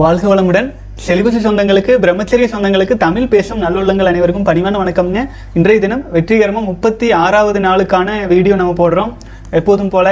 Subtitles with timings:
[0.00, 0.66] வாழ்க வளமுடன்.
[1.04, 5.20] செலிபசி சொந்தங்களுக்கு பிரம்மச்சரிய சொந்தங்களுக்கு தமிழ் பேசும் நல்லுள்ளங்கள் அனைவருக்கும் பணிவான வணக்கம்ங்க.
[5.58, 9.12] இன்றைய தினம் வெற்றிகரமாக முப்பத்தி ஆறாவது நாளுக்கான வீடியோ நம்ம போடுறோம்.
[9.58, 10.06] எப்போதும் போல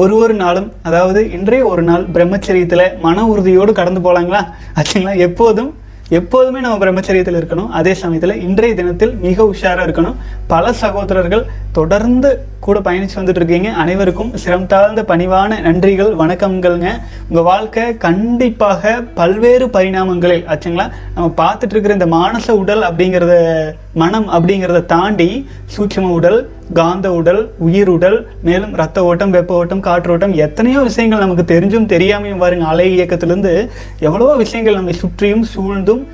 [0.00, 4.42] ஒரு ஒரு நாளும் அதாவது இன்றைய ஒரு நாள் பிரம்மச்சரியத்தில் மன உறுதியோடு கடந்து போகலாங்களா
[4.78, 5.14] ஆச்சுங்களா?
[5.28, 5.70] எப்போதும்
[6.10, 7.68] எப்போதுமே நம்ம பிரம்மச்சரியத்தில் இருக்கணும்.
[7.68, 10.14] அதே சமயத்தில் இன்றைய தினத்தில் மிக உஷாராக இருக்கணும்.
[10.46, 13.70] பல சகோதரர்கள் தொடர்ந்து கூட பயணிச்சு வந்துட்டு இருக்கீங்க.
[13.70, 16.88] அனைவருக்கும் சிரம் தாழ்ந்த பணிவான நன்றிகள் வணக்கங்கள்ங்க.
[17.28, 20.90] உங்கள் வாழ்க்கை கண்டிப்பாக பல்வேறு பரிணாமங்களில் ஆச்சுங்களா?
[21.14, 27.88] நம்ம பார்த்துட்டு இருக்கிற இந்த மானச உடல் அப்படிங்கிறத மனம் அப்படிங்கிறத தாண்டி சூட்சும உடல் காந்த உடல் உயிர்
[27.88, 32.86] உடல் மேலும் ரத்த ஓட்டம் வெப்ப ஓட்டம் காற்று ஓட்டம் எத்தனையோ விஷயங்கள் நமக்கு தெரிஞ்சும் தெரியாமையும் பாருங்க அலை
[32.98, 36.06] இயக்கத்திலிருந்து எவ்வளவோ விஷயங்கள் நம்மை சுற்றியும் சூழ்ந்தும்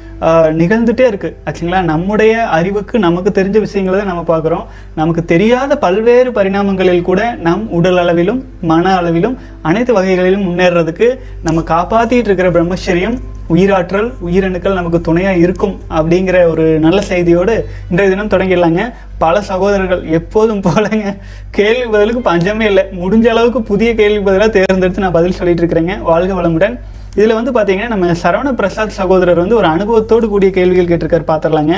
[0.61, 1.36] நிகழ்ந்துகிட்டே நிகழ்ந்துட்டே இருக்கு.
[1.46, 4.64] ஆச்சுங்களா நம்முடைய அறிவுக்கு நமக்கு தெரிஞ்ச விஷயங்களை தான் நம்ம பார்க்குறோம்.
[4.94, 12.30] நமக்கு தெரியாத பல்வேறு பரிணாமங்களில் கூட நம் உடல் அளவிலும் மன அளவிலும் அனைத்து வகைகளிலும் முன்னேறதுக்கு நம்ம காப்பாற்றிட்டு
[12.30, 13.16] இருக்கிற பிரம்மச்சரியம்
[13.53, 18.83] உயிராற்றல் உயிரணுக்கள் நமக்கு துணையாக இருக்கும் அப்படிங்கிற ஒரு நல்ல செய்தியோடு இன்றைய தினம் தொடங்கிடலாங்க.
[19.19, 21.17] பல சகோதரர்கள் எப்போதும் போலங்க.
[21.51, 22.84] கேள்வி பதிலுக்கு பஞ்சமே இல்லை.
[23.03, 26.01] முடிஞ்ச அளவுக்கு புதிய கேள்வி பதிலாக தேர்ந்தெடுத்து நான் பதில் சொல்லிட்டு இருக்கிறேங்க.
[26.03, 26.78] வாழ்க வளமுடன்.
[27.17, 31.75] இதில் வந்து பார்த்தீங்கன்னா நம்ம சரவண பிரசாத் சகோதரர் வந்து ஒரு அனுபவத்தோடு கூடிய கேள்விகள் கேட்டிருக்காரு பார்த்துடலாங்க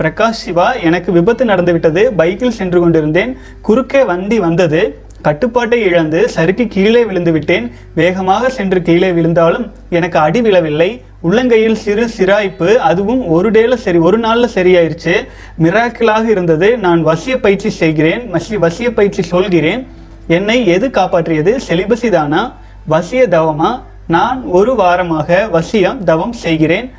[0.00, 3.36] பிரகாஷ் சிவா எனக்கு விபத்து நடந்து விட்டது பைக்கில் சென்று கொண்டிருந்தேன்.
[3.60, 5.01] குறுக்கே வண்டி வந்தது.
[5.22, 7.72] கட்டுப்பாட்டை இழந்து சறுக்கு கீழே விழுந்து விட்டேன்.
[7.94, 11.02] வேகமாக சென்று கீழே விழுந்தாலும் எனக்கு அடி விழவில்லை.
[11.30, 15.14] உள்ளங்கையில் சிறு சிராய்ப்பு அதுவும் ஒரு டேல சரி ஒரு நாளில் சரியாயிருச்சு.
[15.62, 16.78] மிராக்கிளாக இருந்தது.
[16.78, 18.34] நான் வசிய பயிற்சி செய்கிறேன்.
[18.34, 19.86] வசி வசிய பயிற்சி சொல்கிறேன்.
[20.26, 21.58] என்னை எது காப்பாற்றியது?
[21.68, 22.56] செலிபசி தானா?
[22.90, 23.82] வசிய தவமா?
[24.08, 26.90] நான் ஒரு வாரமாக வசியம் தவம் செய்கிறேன்.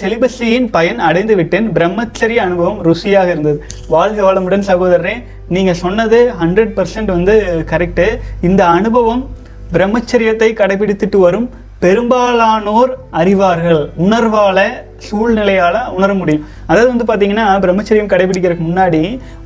[0.00, 1.66] செலிபஸியின் பயன் அடைந்து விட்டேன்.
[1.76, 3.58] பிரம்மச்சரிய அனுபவம் ருசியாக இருந்தது.
[3.94, 5.14] வாழ்க வளமுடன் சகோதரரே
[5.56, 7.34] நீங்க சொன்னது ஹண்ட்ரட் பர்சன்ட் வந்து
[7.72, 8.06] கரெக்டு
[8.48, 9.22] இந்த அனுபவம்
[9.76, 11.50] பிரம்மச்சரியத்தை கடைபிடித்துட்டு வரும்.
[11.84, 13.80] பெரும்பாலானோர் அறிவார்கள்.
[14.04, 14.58] உணர்வால
[15.06, 16.44] சூழ்நிலையால உணர முடியும்.
[16.70, 19.00] அதாவது வந்து பார்த்தீங்கன்னா பிரம்மச்சரியம் கடைபிடிக்கிறதுக்கு முன்னாடி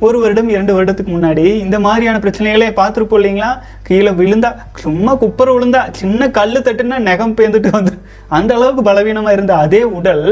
[0.05, 3.51] ஒரு வருடம் இரண்டு வருடத்துக்கு முன்னாடி இந்த மாதிரியான பிரச்சனைகளே பார்த்துருப்போம் இல்லைங்களா?
[3.87, 4.51] கீழே விழுந்தா
[4.83, 7.95] சும்மா குப்பரை விழுந்தா சின்ன கல் தட்டுன்னா நெகம் பேந்துட்டு வந்து
[8.39, 10.27] அந்த அளவுக்கு பலவீனமா இருந்த அதே உடல்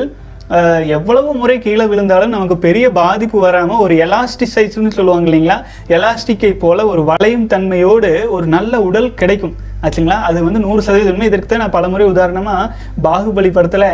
[0.95, 5.55] எவ்வளவு முறை கீழே விழுந்தாலும் நமக்கு பெரிய பாதிப்பு வராமல் ஒரு எலாஸ்டிசைஸ்னு சொல்லுவாங்க இல்லைங்களா?
[5.95, 9.55] எலாஸ்டிக்கை போல ஒரு வளையும் தன்மையோடு ஒரு நல்ல உடல் கிடைக்கும்.
[9.85, 10.17] ஆச்சுங்களா?
[10.27, 12.69] அது வந்து நூறு சதவீதம் உண்மை இதற்கு தான் நான் பலமுறை உதாரணமாக
[13.07, 13.89] பாகுபலி படத்தில்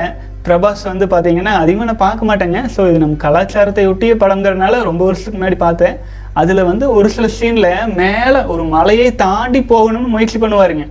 [0.46, 2.60] பிரபாஸ் வந்து பார்த்தீங்கன்னா அதிகமாக நான் பார்க்க மாட்டேங்க.
[2.76, 5.98] ஸோ இது நம்ம கலாச்சாரத்தை ஒட்டிய படங்கிறதுனால ரொம்ப வருஷத்துக்கு முன்னாடி பார்த்தேன்.
[6.42, 7.72] அதில் வந்து ஒரு சில சீனில்
[8.02, 10.86] மேலே ஒரு மலையை தாண்டி போகணும்னு முயற்சி பண்ணுவாருங்க.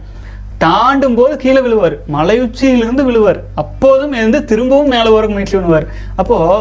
[0.65, 1.95] தாண்டும் போது கீழே விழுவார்.
[2.15, 3.39] மலையுச்சியிலிருந்து விழுவார்.
[3.63, 5.87] அப்போதும் எழுந்து திரும்பவும் மேலே வர முயற்சி பண்ணுவார்
[6.21, 6.59] அப்போது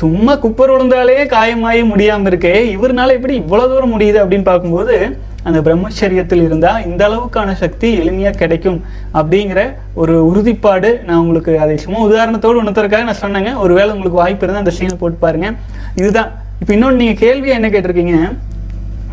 [0.00, 4.96] சும்மா குப்பர் விழுந்தாலே காயமாயி முடியாமல் இருக்கே இவர்னால எப்படி இவ்வளோ தூரம் முடியுது அப்படின்னு பார்க்கும்போது
[5.48, 8.78] அந்த பிரம்மச்சரியத்தில் இருந்தால் இந்த அளவுக்கான சக்தி எளிமையாக கிடைக்கும்
[9.18, 9.60] அப்படிங்கிற
[10.02, 13.52] ஒரு உறுதிப்பாடு நான் உங்களுக்கு அதை சும்மா உதாரணத்தோடு ஒன்றுத்தருக்காக நான் சொன்னேங்க.
[13.64, 15.50] ஒருவேளை உங்களுக்கு வாய்ப்பு இருந்தால் அந்த சீனை போட்டு பாருங்க.
[16.00, 16.30] இதுதான்.
[16.60, 18.16] இப்போ இன்னொன்று நீங்கள் கேள்வியை என்ன கேட்டிருக்கீங்க?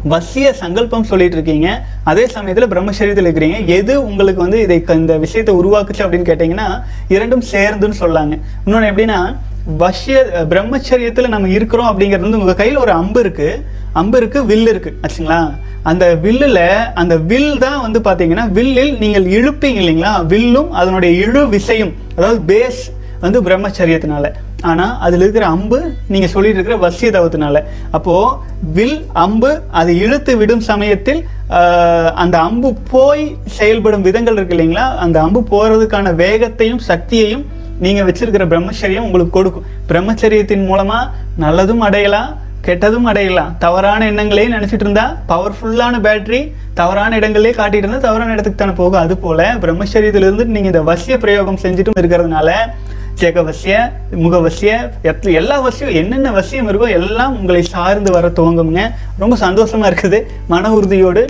[0.09, 1.83] வசிய சங்கல்பம் சொல்லிட்டு இருக்கீங்க.
[2.03, 3.65] அதே சமயத்தில் பிரம்மச்சரியத்தில் இருக்கிறீங்க.
[3.65, 8.39] எது உங்களுக்கு வந்து இதை க- இந்த விஷயத்தை உருவாக்குச்சு அப்படின்னு கேட்டீங்கன்னா இரண்டும் சேர்ந்துன்னு சொல்லாங்க.
[8.65, 9.35] இன்னொன்று எப்படின்னா
[9.79, 10.17] வசிய
[10.49, 13.65] பிரம்மச்சரியத்தில் நம்ம இருக்கிறோம் அப்படிங்கிறது வந்து உங்கள் கையில் ஒரு அம்பு இருக்கு.
[13.93, 14.93] அம்பு இருக்கு வில் இருக்கு.
[15.01, 15.51] ஆச்சுங்களா?
[15.83, 20.25] அந்த வில்லுல அந்த வில் தான் வந்து பார்த்தீங்கன்னா வில்லில் நீங்கள் இழுப்பீங்க இல்லைங்களா?
[20.25, 22.91] வில்லும் அதனுடைய இழு விசையும் அதாவது பேஸ்
[23.21, 24.31] வந்து பிரம்மச்சரியத்தினால.
[24.69, 25.79] ஆனால் அதில் இருக்கிற அம்பு
[26.13, 27.57] நீங்கள் சொல்லிட்டு இருக்கிற வசிய தவத்தினால.
[27.97, 28.15] அப்போ
[28.77, 31.21] வில் அம்பு அதை இழுத்து விடும் சமயத்தில்
[32.23, 33.23] அந்த அம்பு போய்
[33.57, 34.87] செயல்படும் விதங்கள் இருக்கு இல்லைங்களா?
[35.05, 37.45] அந்த அம்பு போகிறதுக்கான வேகத்தையும் சக்தியையும்
[37.85, 39.67] நீங்கள் வச்சிருக்கிற பிரம்மச்சரியம் உங்களுக்கு கொடுக்கும்.
[39.91, 41.09] பிரம்மச்சரியத்தின் மூலமாக
[41.45, 42.31] நல்லதும் அடையலாம்
[42.67, 43.51] கெட்டதும் அடையலாம்.
[43.65, 46.41] தவறான எண்ணங்களையும் நினச்சிட்டு இருந்தா பவர்ஃபுல்லான பேட்டரி
[46.79, 49.03] தவறான இடங்களே காட்டிட்டு இருந்தால் தவறான இடத்துக்கு தானே போகும்.
[49.05, 52.49] அது போல பிரம்மச்சரியத்திலிருந்து நீங்கள் இந்த வசிய பிரயோகம் செஞ்சுட்டும் இருக்கிறதுனால
[53.21, 53.75] ஜெகவசிய
[54.23, 54.71] முகவசிய
[55.09, 58.83] எத் எல்லா வசியம் என்னென்ன வசியம் இருக்கோ எல்லாம் உங்களை சார்ந்து வர துவங்குங்க
[59.21, 60.19] ரொம்ப சந்தோஷமா இருக்குது.
[60.53, 61.21] மன உறுதியோடு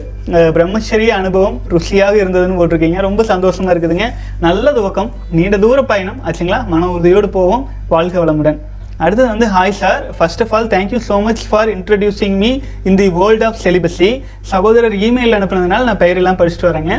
[0.56, 2.98] பிரம்மச்சரிய அனுபவம் ருசியாக இருந்ததுன்னு போட்டிருக்கீங்க.
[3.08, 4.08] ரொம்ப சந்தோஷமா இருக்குதுங்க.
[4.48, 6.18] நல்ல துவக்கம் நீண்ட தூர பயணம்.
[6.28, 6.60] ஆச்சுங்களா?
[6.74, 7.64] மன உறுதியோடு போவோம்.
[7.94, 8.60] வாழ்க வளமுடன்.
[9.06, 12.50] அடுத்தது வந்து hi sir first of all thank you so much for introducing me
[12.90, 14.10] in the world of celibacy
[14.52, 16.96] சகோதரர் இமெயில் அனுப்புனதுனால நான் பெயரெல்லாம் படிச்சுட்டு வரேங்க.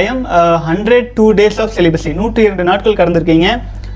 [0.00, 0.22] I am
[0.68, 3.48] hundred two days of celibacy நூற்றி இரண்டு நாட்கள் கடந்திருக்கீங்க.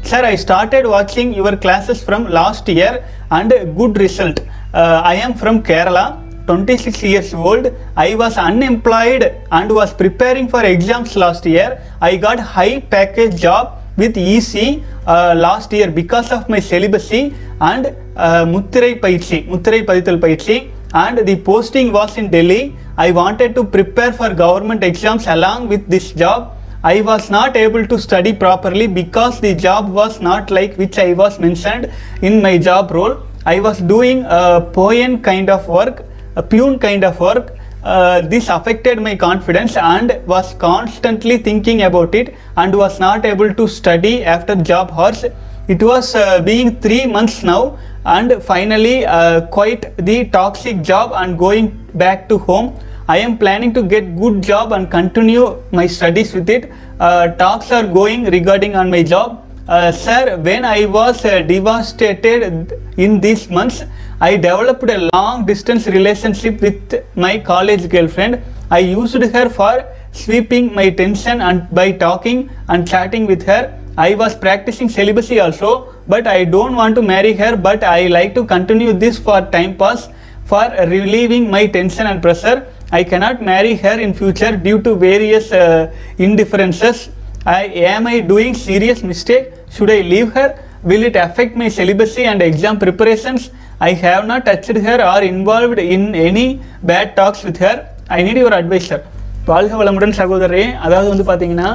[0.06, 4.38] Sir, I started watching your classes from last year and good result.
[4.73, 6.23] Uh, I am from Kerala.
[6.47, 7.73] 26 years old.
[7.97, 11.82] I was unemployed and was preparing for exams last year.
[12.00, 17.87] I got high package job with EC uh, last year because of my celibacy and
[18.14, 22.76] uh, Muthirai Paichi, Muthirai and the posting was in Delhi.
[22.97, 26.56] I wanted to prepare for government exams along with this job
[26.88, 31.15] I was not able to study properly because the job was not like which I
[31.15, 31.91] was mentioned
[32.23, 33.23] in my job role.
[33.44, 36.05] I was doing a poem kind of work,
[36.37, 37.56] a pune kind of work.
[37.83, 43.53] Uh, this affected my confidence and was constantly thinking about it and was not able
[43.53, 45.25] to study after job hours.
[45.67, 51.37] It was uh, being three months now and finally uh, quite the toxic job and
[51.37, 52.79] going back to home.
[53.08, 56.73] I am planning to get good job and continue my studies with it.
[56.99, 59.44] Uh, talks are going regarding on my job.
[59.69, 63.85] Uh, sir, when I was uh, devastated in these months,
[64.20, 68.43] I developed a long distance relationship with my college girlfriend.
[68.73, 73.79] I used her for sweeping my tension and by talking and chatting with her.
[73.97, 77.56] I was practicing celibacy also, but I don't want to marry her.
[77.56, 80.08] But I like to continue this for time pass
[80.44, 82.67] for relieving my tension and pressure.
[82.91, 87.11] I cannot marry her in future due to various uh, indifferences.
[87.44, 89.53] I, am I doing serious mistake?
[89.71, 90.62] Should I leave her?
[90.83, 93.50] Will it affect my celibacy and exam preparations?
[93.81, 97.93] I have not touched her or involved in any bad talks with her.
[98.09, 99.03] I need your advice, sir.
[99.47, 101.69] வாழ்க வளமுடன் சகோதரரே அதாவது வந்து பார்த்தீங்கன்னா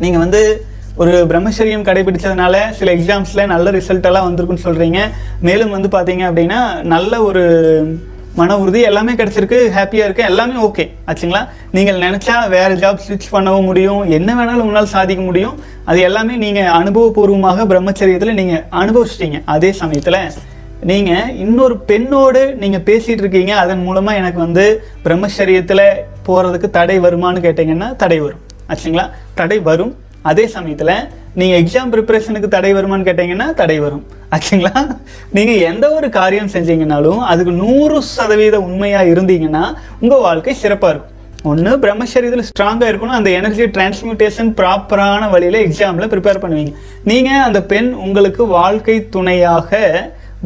[0.00, 0.40] நீங்கள் வந்து
[0.96, 5.00] ஒரு பிரம்மச்சரியம் கடைபிடிச்சதுனால சில எக்ஸாம்ஸில் நல்ல ரிசல்ட் எல்லாம் வந்திருக்குன்னு சொல்கிறீங்க
[5.46, 6.60] மேலும் வந்து பார்த்தீங்க அப்படின்னா
[6.94, 7.44] நல்ல ஒரு
[8.40, 11.40] மன உறுதி எல்லாமே கிடைச்சிருக்கு ஹாப்பியாக இருக்குது எல்லாமே ஓகே ஆச்சுங்களா?
[11.76, 14.02] நீங்கள் நினச்சா வேறு ஜாப் ஸ்விட்ச் பண்ணவும் முடியும்.
[14.18, 15.56] என்ன வேணாலும் உங்களால் சாதிக்க முடியும்.
[15.90, 19.40] அது எல்லாமே நீங்கள் அனுபவபூர்வமாக பிரம்மச்சரியத்தில் நீங்கள் அனுபவிச்சிட்டீங்க.
[19.54, 20.20] அதே சமயத்தில்
[20.90, 23.54] நீங்கள் இன்னொரு பெண்ணோடு நீங்கள் பேசிகிட்டு இருக்கீங்க.
[23.62, 24.66] அதன் மூலமாக எனக்கு வந்து
[25.06, 25.86] பிரம்மச்சரியத்தில்
[26.26, 28.44] போகிறதுக்கு தடை வருமான்னு கேட்டிங்கன்னா தடை வரும்.
[28.72, 29.06] ஆச்சுங்களா?
[29.40, 29.92] தடை வரும்.
[30.30, 30.94] அதே சமயத்தில்
[31.40, 34.04] நீங்கள் எக்ஸாம் ப்ரிப்பரேஷனுக்கு தடை வருமான்னு கேட்டிங்கன்னா தடை வரும்.
[34.36, 34.80] ஆச்சுங்களா
[35.36, 39.62] நீங்கள் எந்த ஒரு காரியம் செஞ்சீங்கனாலும் அதுக்கு நூறு சதவீத உண்மையாக இருந்தீங்கன்னா
[40.02, 41.14] உங்கள் வாழ்க்கை சிறப்பாக இருக்கும்.
[41.50, 43.16] ஒன்று பிரம்மச்சரியத்தில் ஸ்ட்ராங்காக இருக்கணும்.
[43.18, 46.72] அந்த எனர்ஜி டிரான்ஸ்மியூட்டேஷன் ப்ராப்பரான வழியில் எக்ஸாமில் ப்ரிப்பேர் பண்ணுவீங்க.
[47.10, 49.80] நீங்கள் அந்த பெண் உங்களுக்கு வாழ்க்கை துணையாக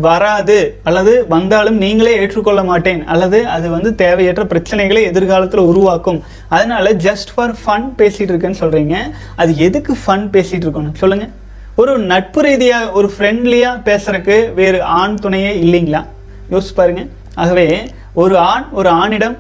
[0.06, 0.58] வராது.
[0.88, 3.02] அல்லது வந்தாலும் நீங்களே ஏற்றுக்கொள்ள மாட்டேன்.
[3.14, 6.22] அல்லது அது வந்து தேவையற்ற பிரச்சனைகளை எதிர்காலத்தில் உருவாக்கும்.
[6.56, 8.96] அதனால ஜஸ்ட் ஃபார் ஃபன் பேசிகிட்டு இருக்கேன்னு சொல்கிறீங்க
[9.42, 11.32] அது எதுக்கு ஃபன் பேசிகிட்டு இருக்கணும் சொல்லுங்கள்
[11.76, 16.06] ஒரு நட்பு ரீதியாக ஒரு ஃப்ரெண்ட்லியாக பேசுறதுக்கு வேறு ஆண் துணையே இல்லைங்களா?
[16.50, 17.06] யோசிச்சு பாருங்க.
[17.34, 19.36] ஆகவே ஒரு ஆண் ஒரு ஆணிடம்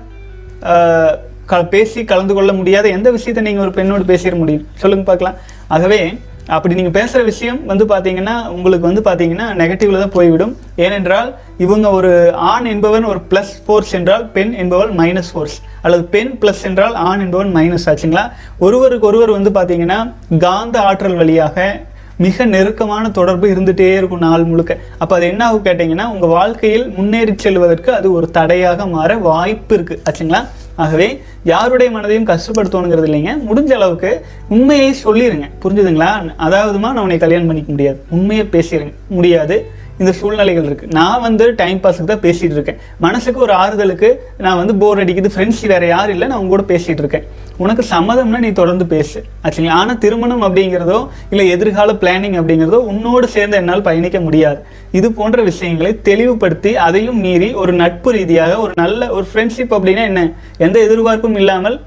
[1.46, 4.66] க- பேசி கலந்து கொள்ள முடியாத எந்த விஷயத்தை நீங்கள் ஒரு பெண்ணோடு பேசிட முடியும்?
[4.74, 5.34] சொல்லுங்க பார்க்கலாம்
[5.68, 10.56] ஆகவே அப்படி நீங்கள் பேசுகிற விஷயம் வந்து பார்த்தீங்கன்னா உங்களுக்கு வந்து பார்த்தீங்கன்னா நெகட்டிவில் தான் போய்விடும்.
[10.76, 16.38] ஏனென்றால் இவங்க ஒரு ஆண் என்பவன் ஒரு ப்ளஸ் ஃபோர்ஸ் என்றால் பெண் என்பவள் மைனஸ் ஃபோர்ஸ் அல்லது பெண்
[16.40, 18.32] ப்ளஸ் என்றால் ஆண் என்பவன் மைனஸ் ஆச்சுங்களா?
[18.58, 21.80] ஒருவருக்கு ஒருவர் வந்து பார்த்தீங்கன்னா காந்த ஆற்றல் வழியாக
[22.16, 24.78] மிக நெருக்கமான தொடர்பு இருந்துகிட்டே இருக்கும் நாள் முழுக்க.
[24.98, 30.02] அப்போ அது என்ன ஆகும் கேட்டிங்கன்னா உங்கள் வாழ்க்கையில் முன்னேறி செல்வதற்கு அது ஒரு தடையாக மாற வாய்ப்பு இருக்குது
[30.10, 30.46] ஆச்சுங்களா?
[30.76, 33.32] ஆகவே யாருடைய மனதையும் கஷ்டப்படுத்தணுங்கிறது இல்லைங்க.
[33.48, 36.10] முடிஞ்ச அளவுக்கு உண்மையை சொல்லிடுங்க புரிஞ்சுதுங்களா?
[36.38, 38.04] அதாவதுமா நான் உன்னை கல்யாணம் பண்ணிக்க முடியாது.
[38.10, 39.70] உண்மையை பேசிடுங்க முடியாது.
[40.02, 40.86] இந்த சூழ்நிலைகள் இருக்கு.
[40.98, 42.80] நான் வந்து டைம் பாஸுக்கு தான் பேசிட்டு இருக்கேன்.
[43.06, 44.10] மனசுக்கு ஒரு ஆறுதலுக்கு
[44.46, 45.30] நான் வந்து போர் அடிக்குது.
[45.34, 47.26] ஃப்ரெண்ட்ஸ் வேற யாரும் இல்லை நான் உங்க கூட பேசிட்டு இருக்கேன்.
[47.62, 49.18] உனக்கு சம்மதம்னா நீ தொடர்ந்து பேசு.
[49.44, 50.98] ஆச்சுங்களா ஆனால் திருமணம் அப்படிங்கிறதோ
[51.32, 54.60] இல்லை எதிர்கால பிளானிங் அப்படிங்கிறதோ உன்னோடு சேர்ந்து என்னால் பயணிக்க முடியாது.
[54.98, 60.22] இது போன்ற விஷயங்களை தெளிவுபடுத்தி அதையும் மீறி ஒரு நட்பு ரீதியாக ஒரு நல்ல ஒரு ஃப்ரெண்ட்ஷிப் அப்படின்னா என்ன?
[60.66, 61.78] எந்த எதிர்பார்ப்பும் இல்லாமல்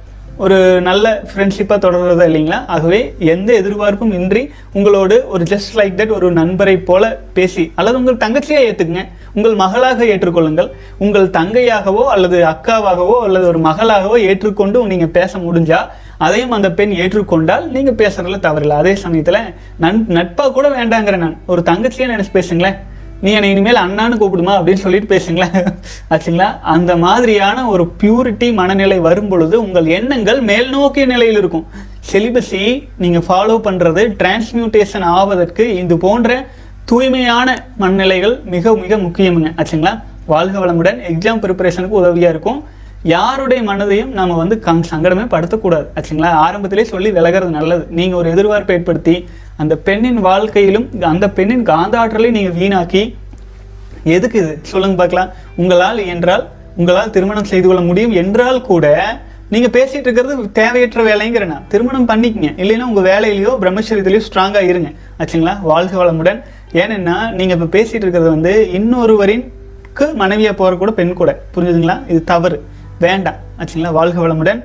[0.43, 0.55] ஒரு
[0.87, 2.57] நல்ல ஃப்ரெண்ட்ஷிப்பாக தொடர்றதா இல்லைங்களா?
[2.75, 2.97] ஆகவே
[3.33, 4.41] எந்த எதிர்பார்ப்பும் இன்றி
[4.77, 7.03] உங்களோடு ஒரு ஜஸ்ட் லைக் தட் ஒரு நண்பரை போல
[7.37, 9.03] பேசி அல்லது உங்கள் தங்கச்சியை ஏற்றுக்குங்க
[9.37, 10.69] உங்கள் மகளாக ஏற்றுக்கொள்ளுங்கள்.
[10.97, 15.79] உங்கள் தங்கையாகவோ அல்லது அக்காவாகவோ அல்லது ஒரு மகளாகவோ ஏற்றுக்கொண்டு நீங்கள் பேச முடிஞ்சா
[16.17, 18.77] அதையும் அந்த பெண் ஏற்றுக்கொண்டால் நீங்கள் பேசுறதுல தவறில்லை.
[18.83, 19.41] அதே சமயத்தில்
[19.85, 22.77] நன் நட்பாக கூட வேண்டாங்கிற நான் ஒரு தங்கச்சியை நினச்சி பேசுங்களேன்.
[23.25, 25.55] நீ என்னை இனிமேல் அண்ணான்னு கூப்பிடுமா அப்படின்னு சொல்லிட்டு பேசுங்களேன்.
[26.13, 26.47] ஆச்சுங்களா?
[26.75, 31.65] அந்த மாதிரியான ஒரு பியூரிட்டி மனநிலை வரும் பொழுது உங்கள் எண்ணங்கள் மேல் நோக்கிய நிலையில் இருக்கும்.
[32.11, 32.61] செலிபஸி
[33.03, 36.37] நீங்கள் ஃபாலோ பண்ணுறது டிரான்ஸ்மியூட்டேஷன் ஆவதற்கு இது போன்ற
[36.91, 39.51] தூய்மையான மனநிலைகள் மிக மிக முக்கியமுங்க.
[39.61, 39.93] ஆச்சுங்களா?
[40.33, 42.59] வாழ்க வளமுடன் எக்ஸாம் ப்ரிப்பரேஷனுக்கு உதவியாக இருக்கும்.
[43.15, 45.87] யாருடைய மனதையும் நம்ம வந்து கங் சங்கடமே படுத்தக்கூடாது.
[45.97, 46.29] ஆச்சுங்களா?
[46.45, 47.83] ஆரம்பத்திலே சொல்லி விலகிறது நல்லது.
[47.99, 49.15] நீங்கள் ஒரு எதிர்பார்ப்பை ஏற்படுத்தி
[49.57, 53.03] அந்த பெண்ணின் வாழ்க்கையிலும் அந்த பெண்ணின் காந்தாற்றலை நீங்கள் வீணாக்கி
[54.03, 54.59] எதுக்கு இது?
[54.61, 55.29] சொல்லுங்க பார்க்கலாம்.
[55.55, 58.85] உங்களால் என்றால் உங்களால் திருமணம் செய்து கொள்ள முடியும் என்றால் கூட
[59.49, 61.65] நீங்கள் பேசிட்டு இருக்கிறது தேவையற்ற வேலைங்கிற நான்.
[61.67, 62.49] திருமணம் பண்ணிக்கங்க.
[62.63, 64.89] இல்லைன்னா உங்கள் வேலையிலையோ பிரம்மச்சரியத்திலையோ ஸ்ட்ராங்காக இருங்க.
[65.19, 65.61] ஆச்சுங்களா?
[65.61, 66.39] வாழ்க வளமுடன்.
[66.73, 71.39] ஏனென்னா நீங்கள் இப்போ பேசிட்டு இருக்கிறது வந்து இன்னொருவரின்க்கு மனைவியாக போகிற கூட பெண் கூட.
[71.55, 72.09] புரிஞ்சுதுங்களா?
[72.09, 72.65] இது தவறு.
[72.99, 73.35] வேண்டாம்.
[73.59, 73.91] ஆச்சுங்களா?
[73.91, 74.63] வாழ்க வளமுடன்.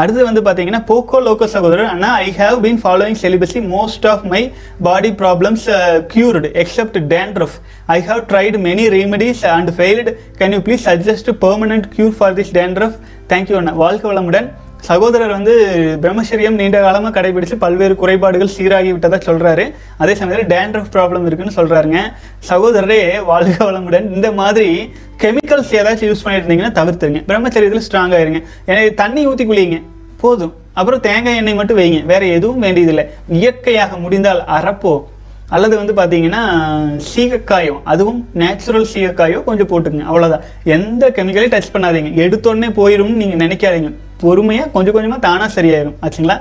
[0.00, 1.90] அடுத்து வந்து பார்த்தீங்கன்னா போக்கோ லோக்கோ சகோதரர்.
[1.94, 4.42] அண்ணா I have been following celibacy most of my
[4.88, 5.66] body problems
[6.14, 7.56] cured except dandruff
[7.96, 12.52] I have tried many remedies and failed can you please suggest permanent cure for this
[12.60, 12.98] dandruff
[13.32, 13.74] thank you அண்ணா.
[13.84, 14.48] வாழ்க்கை வளமுடன்.
[14.88, 15.54] சகோதரர் வந்து
[16.02, 19.64] பிரம்மச்சரியம் நீண்ட காலமாக கடைபிடிச்சு பல்வேறு குறைபாடுகள் சீராகி விட்டதாக சொல்கிறாரு
[20.02, 22.00] அதே சமயத்தில் டேண்ட்ரஃப் ப்ராப்ளம் இருக்குன்னு சொல்கிறாருங்க
[22.50, 24.08] சகோதரரே வாழ்க வளமுடன்.
[24.16, 24.68] இந்த மாதிரி
[25.22, 27.22] கெமிக்கல்ஸ் ஏதாச்சும் யூஸ் பண்ணிட்டு இருந்தீங்கன்னா தவிர்த்துருங்க.
[27.30, 28.42] பிரம்மச்சரியத்தில் ஸ்ட்ராங் ஆயிருங்க.
[28.70, 29.78] ஏன்னா தண்ணி ஊற்றி குளியுங்க
[30.24, 30.52] போதும்.
[30.80, 32.00] அப்புறம் தேங்காய் எண்ணெய் மட்டும் வைங்க.
[32.10, 33.06] வேற எதுவும் வேண்டியதில்லை.
[33.38, 34.92] இயற்கையாக முடிந்தால் அறப்போ
[35.56, 36.42] அல்லது வந்து பார்த்தீங்கன்னா
[37.12, 40.44] சீகக்காயோ அதுவும் நேச்சுரல் சீகக்காயோ கொஞ்சம் போட்டுங்க அவ்வளோதான்
[40.76, 42.12] எந்த கெமிக்கலையும் டச் பண்ணாதீங்க.
[42.24, 43.90] எடுத்தோடனே போயிடும்னு நீங்கள் நினைக்காதீங்க.
[44.22, 46.36] பொறுமையாக கொஞ்சம் கொஞ்சமாக தானாக சரியாயிடும் ஆச்சுங்களா?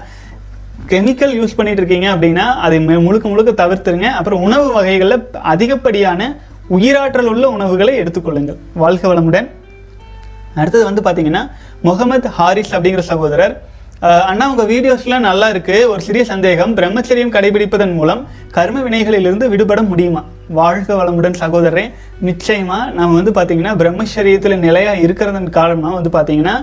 [0.92, 4.10] கெமிக்கல் யூஸ் பண்ணிட்டு இருக்கீங்க அப்படின்னா அதை முழுக்க முழுக்க தவிர்த்துருங்க.
[4.20, 5.18] அப்புறம் உணவு வகைகளில்
[5.54, 6.30] அதிகப்படியான
[6.76, 8.60] உயிராற்றல் உள்ள உணவுகளை எடுத்துக்கொள்ளுங்கள்.
[8.84, 9.48] வாழ்க வளமுடன்.
[10.60, 11.44] அடுத்தது வந்து பார்த்தீங்கன்னா
[11.88, 13.54] முகமது ஹாரிஸ் அப்படிங்கிற சகோதரர்.
[14.32, 16.74] அண்ணா உங்கள் வீடியோஸ்லாம் நல்லா இருக்குது ஒரு சிறிய சந்தேகம்.
[16.78, 18.22] பிரம்மச்சரியம் கடைபிடிப்பதன் மூலம்
[18.58, 20.22] கர்ம வினைகளிலிருந்து விடுபட முடியுமா?
[20.60, 21.86] வாழ்க வளமுடன் சகோதரரே.
[22.28, 26.56] நிச்சயமாக நம்ம வந்து பார்த்தீங்கன்னா பிரம்மச்சரியத்தில் நிலையாக இருக்கிறதன் காரணமாக வந்து பார்த்தீங்கன்னா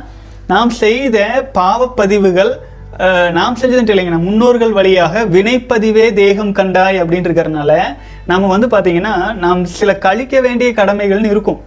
[0.53, 1.19] நாம் செய்த
[1.59, 2.53] பாவப்பதிவுகள்
[3.37, 4.19] நாம் செஞ்சதுன்ட்டு இல்லைங்க.
[4.27, 7.73] முன்னோர்கள் வழியாக வினைப்பதிவே தேகம் கண்டாய் அப்படின்னு இருக்கிறதுனால
[8.31, 11.59] நம்ம வந்து பார்த்தீங்கன்னா நாம் சில கழிக்க வேண்டிய கடமைகள்னு இருக்கும்.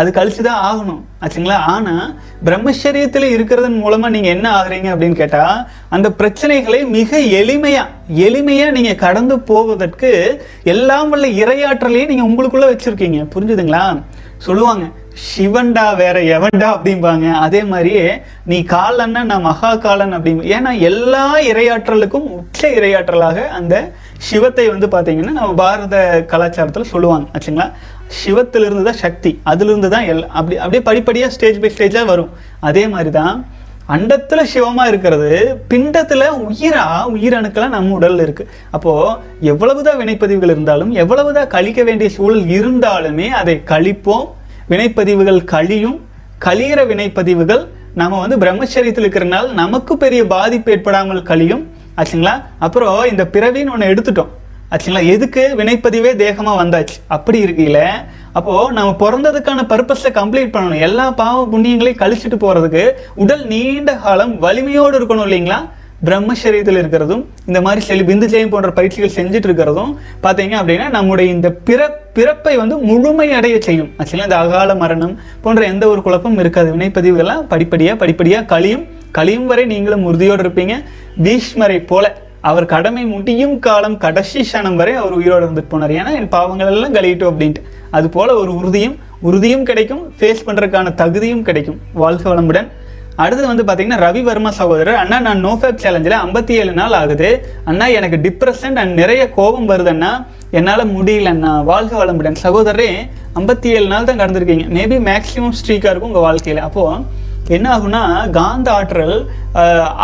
[0.00, 1.00] அது கழிச்சு தான் ஆகணும்.
[1.22, 1.58] ஆச்சுங்களா?
[1.72, 2.06] ஆனால்
[2.46, 5.58] பிரம்மச்சரியத்தில் இருக்கிறதன் மூலமாக நீங்கள் என்ன ஆகுறீங்க அப்படின்னு கேட்டால்
[5.96, 10.12] அந்த பிரச்சனைகளை மிக எளிமையாக எளிமையாக நீங்கள் கடந்து போவதற்கு
[10.74, 13.20] எல்லாம் வல்ல இரையாற்றலையும் நீங்கள் உங்களுக்குள்ளே வச்சுருக்கீங்க.
[13.34, 13.84] புரிஞ்சுதுங்களா?
[14.46, 14.84] சொல்லுவாங்க
[15.28, 16.68] சிவன்டா வேற எவன்டா?
[16.76, 17.26] அப்படிம்பாங்க.
[17.46, 18.04] அதே மாதிரியே
[18.50, 23.74] நீ காலன்னா நான் மகா காலன் அப்படிங்க ஏன்னா எல்லா இரையாற்றலுக்கும் உச்ச இரையாற்றலாக அந்த
[24.28, 25.96] சிவத்தை வந்து பார்த்தீங்கன்னா நம்ம பாரத
[26.32, 27.66] கலாச்சாரத்தில் சொல்லுவாங்க ஆச்சுங்களா?
[28.20, 32.32] சிவத்திலிருந்து தான் சக்தி அதிலிருந்து தான் எல் அப்படி அப்படியே படிப்படியாக ஸ்டேஜ் பை ஸ்டேஜாக வரும்.
[32.70, 33.36] அதே மாதிரி தான்
[33.88, 38.48] அண்டத்துல சிவமா இருக்கிறது பிண்டத்துல உயிரா உயிரணுக்களா நம்ம உடல்ல இருக்கு.
[38.70, 44.26] அப்போ எவ்வளவுதான் வினைப்பதிவுகள் இருந்தாலும் எவ்வளவுதான் கழிக்க வேண்டிய சூழல் இருந்தாலுமே அதை கழிப்போம்.
[44.70, 46.00] வினைப்பதிவுகள் கழியும்.
[46.44, 51.70] கழிகிற வினைப்பதிவுகள் நம்ம வந்து பிரம்மச்சரியத்தில் இருக்கிறனால நமக்கு பெரிய பாதிப்பு ஏற்படாமல் கழியும்.
[51.96, 52.42] ஆச்சுங்களா?
[52.58, 54.28] அப்புறம் இந்த பிறவின்னு ஒன்று எடுத்துட்டோம்.
[54.72, 55.00] ஆச்சுங்களா?
[55.14, 56.96] எதுக்கு வினைப்பதிவே தேகமாக வந்தாச்சு?
[57.16, 57.84] அப்படி இருக்கையில்
[58.38, 60.82] அப்போது நம்ம பிறந்ததுக்கான பர்பஸை கம்ப்ளீட் பண்ணணும்.
[60.88, 65.58] எல்லா பாவ புண்ணியங்களையும் கழிச்சிட்டு போகிறதுக்கு உடல் நீண்ட காலம் வலிமையோடு இருக்கணும் இல்லைங்களா?
[66.06, 71.48] பிரம்மசரீரத்தில் இருக்கிறதும் இந்த மாதிரி செலி பிந்து ஜெயம் போன்ற பயிற்சிகள் செஞ்சுட்டு இருக்கிறதும் பார்த்தீங்க அப்படின்னா நம்முடைய இந்த
[71.68, 71.80] பிற
[72.16, 73.90] பிறப்பை வந்து முழுமை அடைய செய்யும்.
[73.98, 75.14] ஆக்சுவலாக இந்த அகால மரணம்
[75.44, 76.76] போன்ற எந்த ஒரு குழப்பமும் இருக்காது.
[76.76, 78.84] வினைப்பதிவுகள்லாம் படிப்படியாக படிப்படியாக கழியும்.
[79.18, 80.76] கழியும் வரை நீங்களும் உறுதியோடு இருப்பீங்க.
[81.24, 82.04] பீஷ்மரை போல
[82.50, 85.96] அவர் கடமை முடியும் காலம் கடைசி க்ஷணம் வரை அவர் உயிரோடு இருந்துட்டு போனார்.
[86.00, 87.62] ஏன்னா என் பாவங்கள் எல்லாம் கழியட்டும் அப்படின்ட்டு.
[87.96, 88.96] அது போல ஒரு உறுதியும்
[89.28, 91.80] உறுதியும் கிடைக்கும் ஃபேஸ் பண்ணுறதுக்கான தகுதியும் கிடைக்கும்.
[92.02, 92.68] வாழ்க வளமுடன்.
[93.22, 97.30] அடுத்தது வந்து பார்த்தீங்கன்னா ரவிவர்மா சகோதரர் அண்ணா நான் நோஃபேப் சேலஞ்சில் ஐம்பத்தி ஏழு நாள் ஆகுது.
[97.70, 100.12] அண்ணா எனக்கு டிப்ரெஷன் அண்ட் நிறைய கோபம் வருது அண்ணா
[100.58, 101.52] என்னால் முடியலண்ணா.
[101.70, 102.38] வாழ்க வளமுடன்.
[102.42, 102.90] சகோதரரே
[103.40, 104.66] ஐம்பத்தி ஏழு நாள் தான் கடந்திருக்கீங்க.
[104.78, 106.62] மேபி மேக்ஸிமம் ஸ்ட்ரீக்காக இருக்கும் உங்கள் வாழ்க்கையில்.
[106.68, 109.16] அப்போது என்ன ஆகும்னா காந்த ஆற்றல்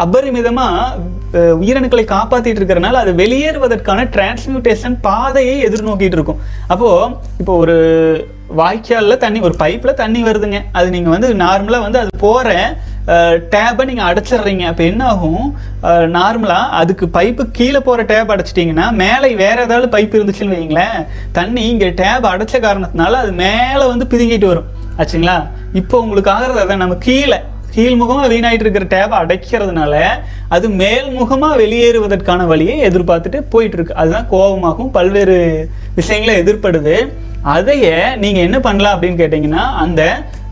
[0.04, 1.16] அபரிமிதமாக
[1.62, 7.76] உயிரணுக்களை காப்பாற்றிட்டு இருக்கிறனால அது வெளியேறுவதற்கான டிரான்ஸ்மியூட்டேஷன் பாதையை எதிர்நோக்கிட்டு இருக்கும் அப்போது இப்போ ஒரு
[8.60, 10.58] வாய்க்காலில் தண்ணி ஒரு பைப்பில் தண்ணி வருதுங்க.
[10.72, 12.76] அது நீங்கள் வந்து நார்மலாக வந்து அது போகிற
[13.54, 15.44] டேப்பை நீங்கள் அடைச்சிடுறீங்க அப்போ என்ன ஆகும்
[16.16, 20.98] நார்மலாக அதுக்கு பைப்பு கீழே போகிற டேப் அடைச்சிட்டிங்கன்னா மேலே வேறு ஏதாவது பைப் இருந்துச்சுன்னு வைங்களேன்
[21.32, 24.68] தண்ணி இங்கே டேப் அடைச்ச காரணத்தினால அது மேலே வந்து பிதுங்கிட்டு வரும்.
[24.98, 25.36] ஆச்சுங்களா?
[25.72, 26.82] இப்போ உங்களுக்கு ஆகிறது அதான்.
[26.84, 27.38] நம்ம கீழே
[27.74, 29.94] கீழ்முகமாக வீணாயிட்டு இருக்கிற டேபை அடைக்கிறதுனால
[30.48, 35.36] அது மேல்முகமாக வெளியேறுவதற்கான வழியை எதிர்பார்த்துட்டு போயிட்டு இருக்கு அதுதான் கோபமாகவும் பல்வேறு
[35.94, 36.94] விஷயங்களை எதிர்ப்படுது
[37.42, 40.02] அதையே நீங்கள் என்ன பண்ணலாம் அப்படின்னு கேட்டிங்கன்னா அந்த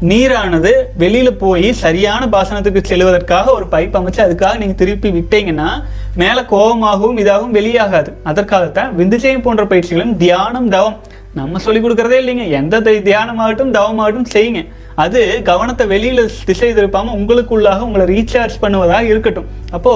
[0.02, 5.68] நீரானது வெளியில போய் சரியான பாசனத்துக்கு செல்வதற்காக ஒரு பைப் அமைச்சு அதுக்காக நீங்க திருப்பி விட்டீங்கன்னா
[6.14, 8.10] மேல கோபமாகவும் இதாகவும் வெளியாகாது.
[8.22, 10.96] அதற்காகத்தான் விந்துஜயம் போன்ற பயிற்சிகளும் தியானம் தவம்
[11.38, 12.44] நம்ம சொல்லி கொடுக்கறதே இல்லைங்க.
[12.58, 12.76] எந்த
[13.06, 14.60] தியானமாகட்டும் தவமாகட்டும் செய்யுங்க.
[15.04, 19.48] அது கவனத்தை வெளியில திசை திருப்பாம உங்களுக்குள்ளாக உங்களை ரீசார்ஜ் பண்ணுவதாக இருக்கட்டும்.
[19.76, 19.92] அப்போ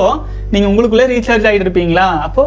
[0.53, 2.07] நீங்க உங்களுக்குள்ளே ரீசார்ஜ் ஆகிட்டு இருப்பீங்களா?
[2.27, 2.43] அப்போ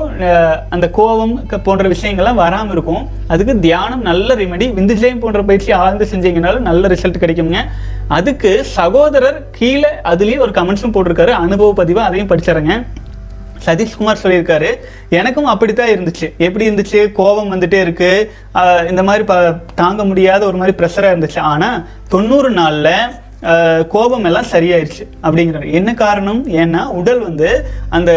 [0.75, 1.33] அந்த கோபம்
[1.67, 3.03] போன்ற விஷயங்கள்லாம் வராம இருக்கும்.
[3.33, 7.61] அதுக்கு தியானம் நல்ல ரெமெடி விந்துஜயம் போன்ற பயிற்சி ஆழ்ந்து செஞ்சீங்கனாலும் நல்ல ரிசல்ட் கிடைக்குங்க
[8.17, 11.33] அதுக்கு சகோதரர் கீழே அதுலயே ஒரு கமெண்ட்ஸும் போட்டிருக்காரு.
[11.45, 12.75] அனுபவ பதிவு அதையும் படிச்சிடுறேங்க.
[13.65, 14.69] சதீஷ்குமார் சொல்லியிருக்காரு.
[15.19, 16.27] எனக்கும் அப்படித்தான் இருந்துச்சு.
[16.45, 16.99] எப்படி இருந்துச்சு?
[17.19, 18.11] கோபம் வந்துட்டே இருக்கு.
[18.91, 19.35] இந்த மாதிரி ப
[19.81, 21.41] தாங்க முடியாத ஒரு மாதிரி ப்ரெஷராக இருந்துச்சு.
[21.53, 21.79] ஆனால்
[22.15, 22.95] தொண்ணூறு நாளில்
[23.93, 25.69] கோபம் எல்லாம் சரியாயிருச்சு அப்படிங்கிறாரு.
[25.79, 26.41] என்ன காரணம்?
[26.61, 27.49] ஏன்னா உடல் வந்து
[27.97, 28.11] அந்த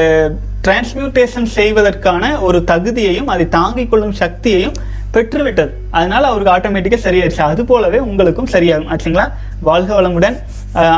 [0.66, 4.76] டிரான்ஸ்மியூட்டேஷன் செய்வதற்கான ஒரு தகுதியையும் அதை தாங்கிக் கொள்ளும் சக்தியையும்
[5.14, 5.70] பெற்றுவிட்டது.
[5.98, 8.90] அதனால அவருக்கு ஆட்டோமேட்டிக்காக சரியாயிருச்சு அது போலவே உங்களுக்கும் சரியாகும்.
[8.92, 9.26] ஆச்சுங்களா?
[9.68, 10.36] வாழ்க வளமுடன்.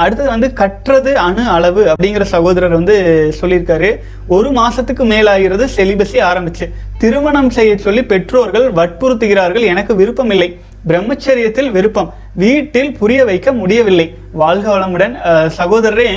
[0.03, 2.97] அடுத்தது வந்து கற்றது அணு அளவு அப்படிங்கிற சகோதரர் வந்து
[3.41, 3.91] சொல்லியிருக்காரு.
[4.37, 6.67] ஒரு மாசத்துக்கு மேலாகிறது செலிபஸி ஆரம்பிச்சு.
[6.99, 9.67] திருமணம் செய்ய சொல்லி பெற்றோர்கள் வற்புறுத்துகிறார்கள்.
[9.73, 10.49] எனக்கு விருப்பம் இல்லை
[10.89, 12.13] பிரம்மச்சரியத்தில் விருப்பம்.
[12.43, 14.07] வீட்டில் புரிய வைக்க முடியவில்லை.
[14.43, 15.15] வாழ்க வளமுடன்.
[15.59, 16.11] சகோதரரே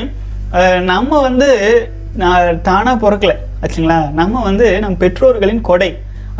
[0.91, 1.49] நம்ம வந்து
[2.21, 3.33] நான் தானா பிறக்கல.
[3.63, 3.99] ஆச்சுங்களா?
[4.19, 5.89] நம்ம வந்து நம் பெற்றோர்களின் கொடை.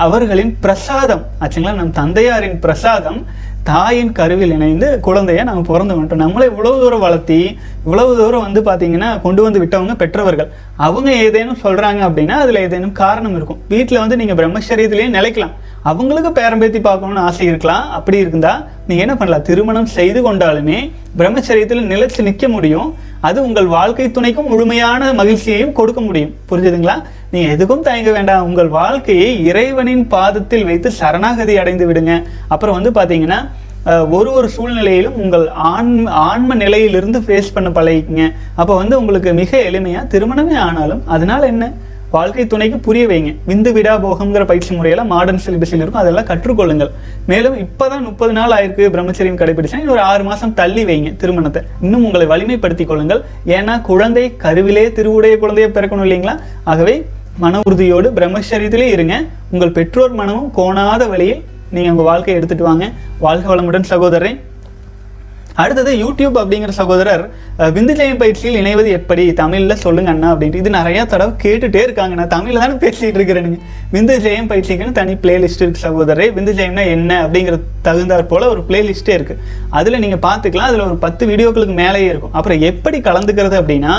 [0.06, 1.24] அவர்களின் பிரசாதம்.
[1.44, 1.78] ஆச்சுங்களா?
[1.80, 3.22] நம் தந்தையாரின் பிரசாதம்
[3.70, 7.42] தாயின் கருவில் இணைந்து குழந்தைய நம்ம பிறந்து வந்துட்டோம் நம்மளை இவ்வளவு தூரம் வளர்த்தி
[7.86, 10.50] இவ்வளவு தூரம் வந்து பார்த்தீங்கன்னா கொண்டு வந்து விட்டவங்க பெற்றவர்கள்.
[10.88, 13.62] அவங்க ஏதேனும் சொல்றாங்க அப்படின்னா அதுல ஏதேனும் காரணம் இருக்கும்.
[13.74, 15.54] வீட்டில் வந்து நீங்க பிரம்மச்சரியத்திலேயே நிலைக்கலாம்.
[15.92, 18.54] அவங்களுக்கு பேரம்பேத்தி பார்க்கணும்னு ஆசை இருக்கலாம் அப்படி இருந்தா
[18.88, 19.46] நீ என்ன பண்ணலாம்?
[19.50, 20.80] திருமணம் செய்து கொண்டாலுமே
[21.18, 22.90] பிரம்மச்சரியத்தில் நிலைச்சு நிற்க முடியும்.
[23.28, 26.34] அது உங்கள் வாழ்க்கை துணைக்கும் முழுமையான மகிழ்ச்சியையும் கொடுக்க முடியும்.
[26.50, 26.96] புரிஞ்சுதுங்களா?
[27.34, 28.46] நீங்க எதுக்கும் தயங்க வேண்டாம்.
[28.50, 32.16] உங்கள் வாழ்க்கையை இறைவனின் பாதத்தில் வைத்து சரணாகதி அடைந்து விடுங்க.
[32.54, 33.40] அப்புறம் வந்து பாத்தீங்கன்னா
[34.16, 38.26] ஒரு ஒரு சூழ்நிலையிலும் உங்கள் ஆன்ம ஆன்ம நிலையிலிருந்து ஃபேஸ் பண்ண பழகிக்கங்க.
[38.62, 41.66] அப்போ வந்து உங்களுக்கு மிக எளிமையாக திருமணமே ஆனாலும் அதனால என்ன?
[42.12, 43.32] வாழ்க்கை துணைக்கு புரிய வைங்க.
[43.48, 46.02] விந்து விடா போகம்ங்கிற பயிற்சி முறையெல்லாம் மாடர்ன் சிலிபஸில் இருக்கும்.
[46.02, 46.92] அதெல்லாம் கற்றுக்கொள்ளுங்கள்.
[47.28, 49.90] மேலும் இப்பதான் முப்பது நாள் ஆயிருக்கு பிரம்மச்சரியம் கடைபிடிச்சா.
[49.90, 51.62] ஒரு ஆறு மாசம் தள்ளி வைங்க திருமணத்தை.
[51.82, 53.24] இன்னும் உங்களை வலிமைப்படுத்திக் கொள்ளுங்கள்.
[53.48, 56.36] ஏன்னா குழந்தை கருவிலே திருவுடைய குழந்தையை பிறக்கணும் இல்லைங்களா?
[56.64, 57.06] ஆகவே
[57.38, 59.24] மன உறுதியோடு பிரம்மச்சரியத்திலே இருங்க.
[59.52, 62.86] உங்கள் பெற்றோர் மனமும் கோணாத வழியில் நீங்கள் உங்கள் வாழ்க்கையை எடுத்துட்டு வாங்க.
[63.20, 64.40] வாழ்க வளமுடன் சகோதரன்
[65.56, 67.24] அடுத்தது யூடியூப் அப்படிங்கிற சகோதரர்
[67.58, 69.34] விந்துஜெயம் பயிற்சியில் இணைவது எப்படி?
[69.34, 70.62] தமிழில் சொல்லுங்க அண்ணா அப்படின்ட்டு.
[70.62, 73.60] இது நிறையா தடவை கேட்டுகிட்டே இருக்காங்க நான் தமிழில் தானே பேசிகிட்டு இருக்கிறேனுங்க
[73.94, 76.28] விந்துஜெயம் பயிற்சிக்குன்னு தனி பிளேலிஸ்ட் இருக்கு சகோதரரே.
[76.38, 79.38] விந்துஜெயம்னா என்ன அப்படிங்கிற தகுந்தாற் போல் ஒரு பிளேலிஸ்ட்டே இருக்கு.
[79.70, 80.70] அதில் நீங்கள் பார்த்துக்கலாம்.
[80.72, 82.34] அதில் ஒரு பத்து வீடியோக்களுக்கு மேலேயே இருக்கும்.
[82.34, 83.96] அப்புறம் எப்படி கலந்துக்கிறது அப்படின்னா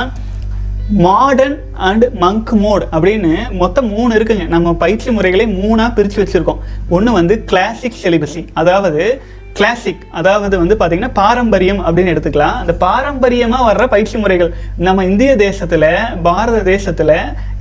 [1.04, 4.46] மாடர்ன் அண்ட் மங்க் மோட் அப்படின்னு மொத்தம் மூணு இருக்குங்க.
[4.54, 6.58] நம்ம பயிற்சி முறைகளை மூணாக பிரித்து வச்சுருக்கோம்.
[6.88, 9.20] ஒன்று வந்து கிளாசிக் செலிபஸி அதாவது
[9.58, 12.58] கிளாசிக் அதாவது வந்து பார்த்தீங்கன்னா பாரம்பரியம் அப்படின்னு எடுத்துக்கலாம்.
[12.62, 14.50] அந்த பாரம்பரியமாக வர்ற பயிற்சி முறைகள்.
[14.86, 15.88] நம்ம இந்திய தேசத்தில்
[16.26, 17.16] பாரத தேசத்தில்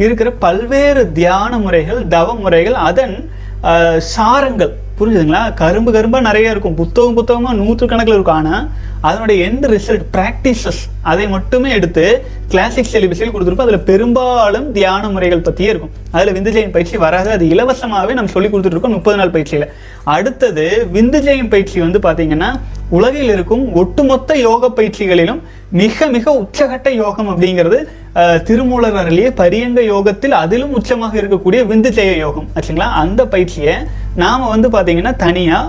[0.05, 3.15] இருக்கிற பல்வேறு தியான முறைகள் தவ முறைகள் அதன்
[4.13, 4.73] சாரங்கள்.
[5.01, 5.53] புரிஞ்சுதுங்களா?
[5.53, 6.75] கரும்பு கரும்பாக நிறைய இருக்கும்.
[6.75, 8.39] புத்தகம் புத்தகமா நூற்றுக்கணக்கில் இருக்கும்.
[8.39, 8.67] ஆனால்
[9.01, 12.03] அதனுடைய எண்ட் ரிசல்ட் ப்ராக்டிசஸ் அதை மட்டுமே எடுத்து
[12.47, 13.67] கிளாசிக் சிலிபஸில் கொடுத்துருப்போம்.
[13.67, 15.93] அதில் பெரும்பாலும் தியான முறைகள் பற்றியே இருக்கும்.
[16.11, 17.29] அதில் விந்துஜெயம் பயிற்சி வராது.
[17.35, 19.67] அது இலவசமாகவே நம்ம சொல்லி கொடுத்துட்ருக்கோம் முப்பது நாள் பயிற்சியில்.
[20.03, 22.51] அடுத்தது விந்துஜெயம் பயிற்சி வந்து பார்த்தீங்கன்னா
[22.89, 25.41] உலகில் இருக்கும் ஒட்டுமொத்த யோக பயிற்சிகளிலும்
[25.79, 27.77] மிக மிக உச்சகட்ட யோகம் அப்படிங்கிறது
[28.47, 32.47] திருமூலர் அருளிய பரியங்க யோகத்தில் அதிலும் உச்சமாக இருக்கக்கூடிய விந்து செய்ய யோகம்.
[32.55, 32.87] ஆச்சுங்களா?
[33.03, 33.75] அந்த பயிற்சியை
[34.23, 35.59] நாம வந்து பார்த்தீங்கன்னா தனியா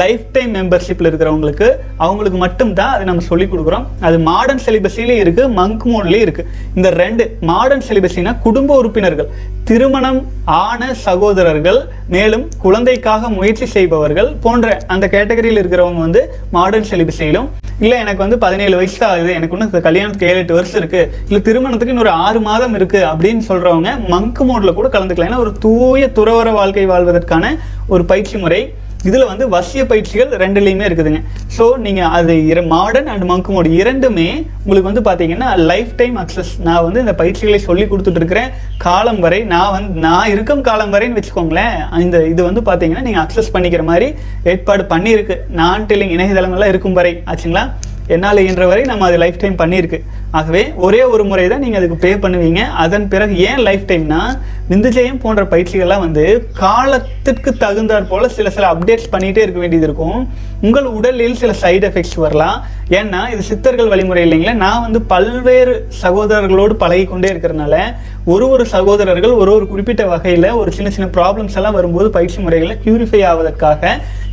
[0.00, 1.66] லைஃப் டைம் மெம்பர்ஷிப்ல இருக்கிறவங்களுக்கு
[2.04, 3.84] அவங்களுக்கு மட்டும்தான் அதை நம்ம சொல்லிக் கொடுக்குறோம்.
[4.06, 6.44] அது மாடர்ன் சிலிபஸிலே இருக்கு மங்க் மோட்லயும் இருக்கு.
[6.74, 9.28] இந்த ரெண்டு மாடர்ன் சிலிபஸினா குடும்ப உறுப்பினர்கள்.
[9.70, 11.80] திருமணம் ஆன சகோதரர்கள்
[12.16, 16.22] மேலும் குழந்தைக்காக முயற்சி செய்பவர்கள் போன்ற அந்த கேட்டகரியில் இருக்கிறவங்க வந்து
[16.58, 19.32] மாடர்ன் சிலிபஸிலும் இல்லை எனக்கு வந்து பதினேழு வயசு தான் ஆகுது.
[19.32, 21.14] எனக்கு இன்னும் கல்யாணத்துக்கு ஏழு எட்டு வருஷம் இருக்கு.
[21.26, 25.30] இல்லை திருமணத்துக்கு இன்னொரு ஆறு மாதம் இருக்கு அப்படின்னு சொல்றவங்க மங்கு மோட்ல கூட கலந்துக்கலாம்.
[25.30, 27.58] ஏன்னா ஒரு தூய துறவர வாழ்க்கை வாழ்வதற்கான
[27.88, 28.74] ஒரு பயிற்சி முறை
[29.08, 31.20] இதில் வந்து வசிய பயிற்சிகள் ரெண்டுலேயுமே இருக்குதுங்க.
[31.56, 32.34] ஸோ நீங்கள் அது
[32.74, 34.28] மாடர்ன் அண்ட் மங்க் மோடு இரண்டுமே
[34.64, 38.52] உங்களுக்கு வந்து பார்த்தீங்கன்னா லைஃப் டைம் அக்சஸ் நான் வந்து இந்த பயிற்சிகளை சொல்லி கொடுத்துட்ருக்கிறேன்.
[38.86, 41.74] காலம் வரை நான் வந்து நான் இருக்கும் காலம் வரைன்னு வச்சுக்கோங்களேன்.
[42.04, 44.08] இந்த இது வந்து பார்த்தீங்கன்னா நீங்கள் அக்சஸ் பண்ணிக்கிற மாதிரி
[44.52, 45.36] ஏற்பாடு பண்ணியிருக்கு.
[45.62, 47.14] நான் டெல்லிங் இணையதளங்கள்லாம் இருக்கும் வரை.
[47.32, 47.64] ஆச்சுங்களா?
[48.14, 49.98] என்னால் இயன்ற வரை நம்ம அது லைஃப் டைம் பண்ணியிருக்கு.
[50.38, 52.62] ஆகவே ஒரே ஒரு முறை தான் நீங்கள் அதுக்கு பே பண்ணுவீங்க.
[52.84, 54.20] அதன் பிறகு ஏன் லைஃப் டைம்னா
[54.70, 56.24] விந்துஜெயம் போன்ற பயிற்சிகள்லாம் வந்து
[56.60, 60.18] காலத்திற்கு தகுந்தாற் போல் சில சில அப்டேட்ஸ் பண்ணிகிட்டே இருக்க வேண்டியது இருக்கும்.
[60.66, 62.58] உங்கள் உடலில் சில சைடு எஃபெக்ட்ஸ் வரலாம்.
[62.98, 64.54] ஏன்னா இது சித்தர்கள் வழிமுறை இல்லைங்களா.
[64.64, 67.76] நான் வந்து பல்வேறு சகோதரர்களோடு பழகி கொண்டே இருக்கிறனால
[68.32, 72.76] ஒரு ஒரு சகோதரர்கள் ஒரு ஒரு குறிப்பிட்ட வகையில் ஒரு சின்ன சின்ன ப்ராப்ளம்ஸ் எல்லாம் வரும்போது பயிற்சி முறைகளை
[72.84, 73.90] க்யூரிஃபை ஆவதற்காக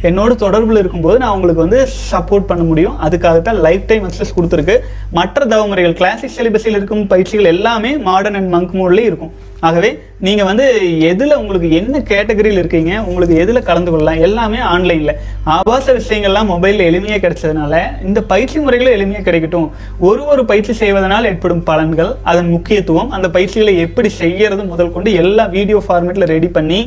[0.09, 1.79] என்னோட தொடர்பில் இருக்கும்போது நான் உங்களுக்கு வந்து
[2.11, 2.97] சப்போர்ட் பண்ண முடியும்.
[3.05, 4.75] அதுக்காகத்தான் லைஃப் டைம் அக்சஸ் கொடுத்துருக்கு.
[5.17, 9.33] மற்ற தவமுறைகள் கிளாசிக் சிலபஸில் இருக்கும் பயிற்சிகள் எல்லாமே மாடர்ன் அண்ட் மங்க் மோட்லேயும் இருக்கும்.
[9.67, 9.89] ஆகவே
[10.25, 10.65] நீங்கள் வந்து
[11.09, 15.13] எதில் உங்களுக்கு என்ன கேட்டகரியில் இருக்கீங்க உங்களுக்கு எதில் கலந்து கொள்ளலாம் எல்லாமே ஆன்லைனில்
[15.55, 19.69] ஆபாச விஷயங்கள்லாம் மொபைலில் எளிமையாக கிடைச்சதுனால இந்த பயிற்சி முறைகளும் எளிமையாக கிடைக்கட்டும்.
[20.09, 25.45] ஒரு ஒரு பயிற்சி செய்வதனால் ஏற்படும் பலன்கள் அதன் முக்கியத்துவம் அந்த பயிற்சிகளை எப்படி செய்யறது முதல் கொண்டு எல்லா
[25.57, 26.81] வீடியோ ஃபார்மேட்டில் ரெடி பண்ணி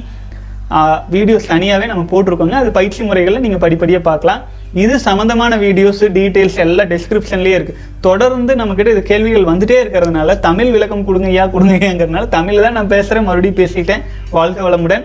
[1.15, 4.41] வீடியோஸ் தனியாகவே நம்ம போட்டிருக்கோங்க அது பயிற்சி முறைகளை நீங்கள் படிப்படியாக பார்க்கலாம்.
[4.83, 11.05] இது சம்மந்தமான வீடியோஸ் டீட்டெயில்ஸ் எல்லாம் டிஸ்கிரிப்ஷன்லேயே இருக்குது தொடர்ந்து நம்மக்கிட்ட இது கேள்விகள் வந்துட்டே இருக்கிறதுனால தமிழ் விளக்கம்
[11.09, 14.03] கொடுங்க ஐயா கொடுங்க ஐயாங்கிறதுனால தமிழில் தான் நான் பேசுகிறேன் மறுபடியும் பேசிட்டேன்.
[14.37, 15.05] வாழ்க்கை வளமுடன்.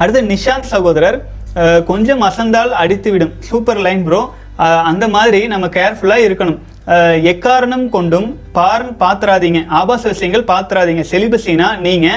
[0.00, 1.18] அடுத்து நிஷாந்த் சகோதரர்
[1.90, 4.20] கொஞ்சம் அசந்தால் அடித்து விடும் சூப்பர் லைன் ப்ரோ
[4.90, 6.58] அந்த மாதிரி நம்ம கேர்ஃபுல்லாக இருக்கணும்.
[7.30, 12.08] எக்காரணம் கொண்டும் பார்ன் பாத்துறாதீங்க ஆபாச விஷயங்கள் பாத்துறாதீங்க செலிபஸினா நீங்க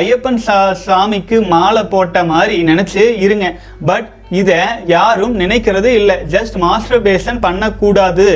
[0.00, 3.46] ஐயப்பன் சா சாமிக்கு மாலை போட்ட மாதிரி நினைச்சு இருங்க.
[3.90, 4.08] பட்
[4.40, 4.58] இதை
[4.94, 6.16] யாரும் நினைக்கிறது இல்லை.
[6.34, 8.26] ஜஸ்ட் மாஸ்டர் பேசன் பண்ணக்கூடாது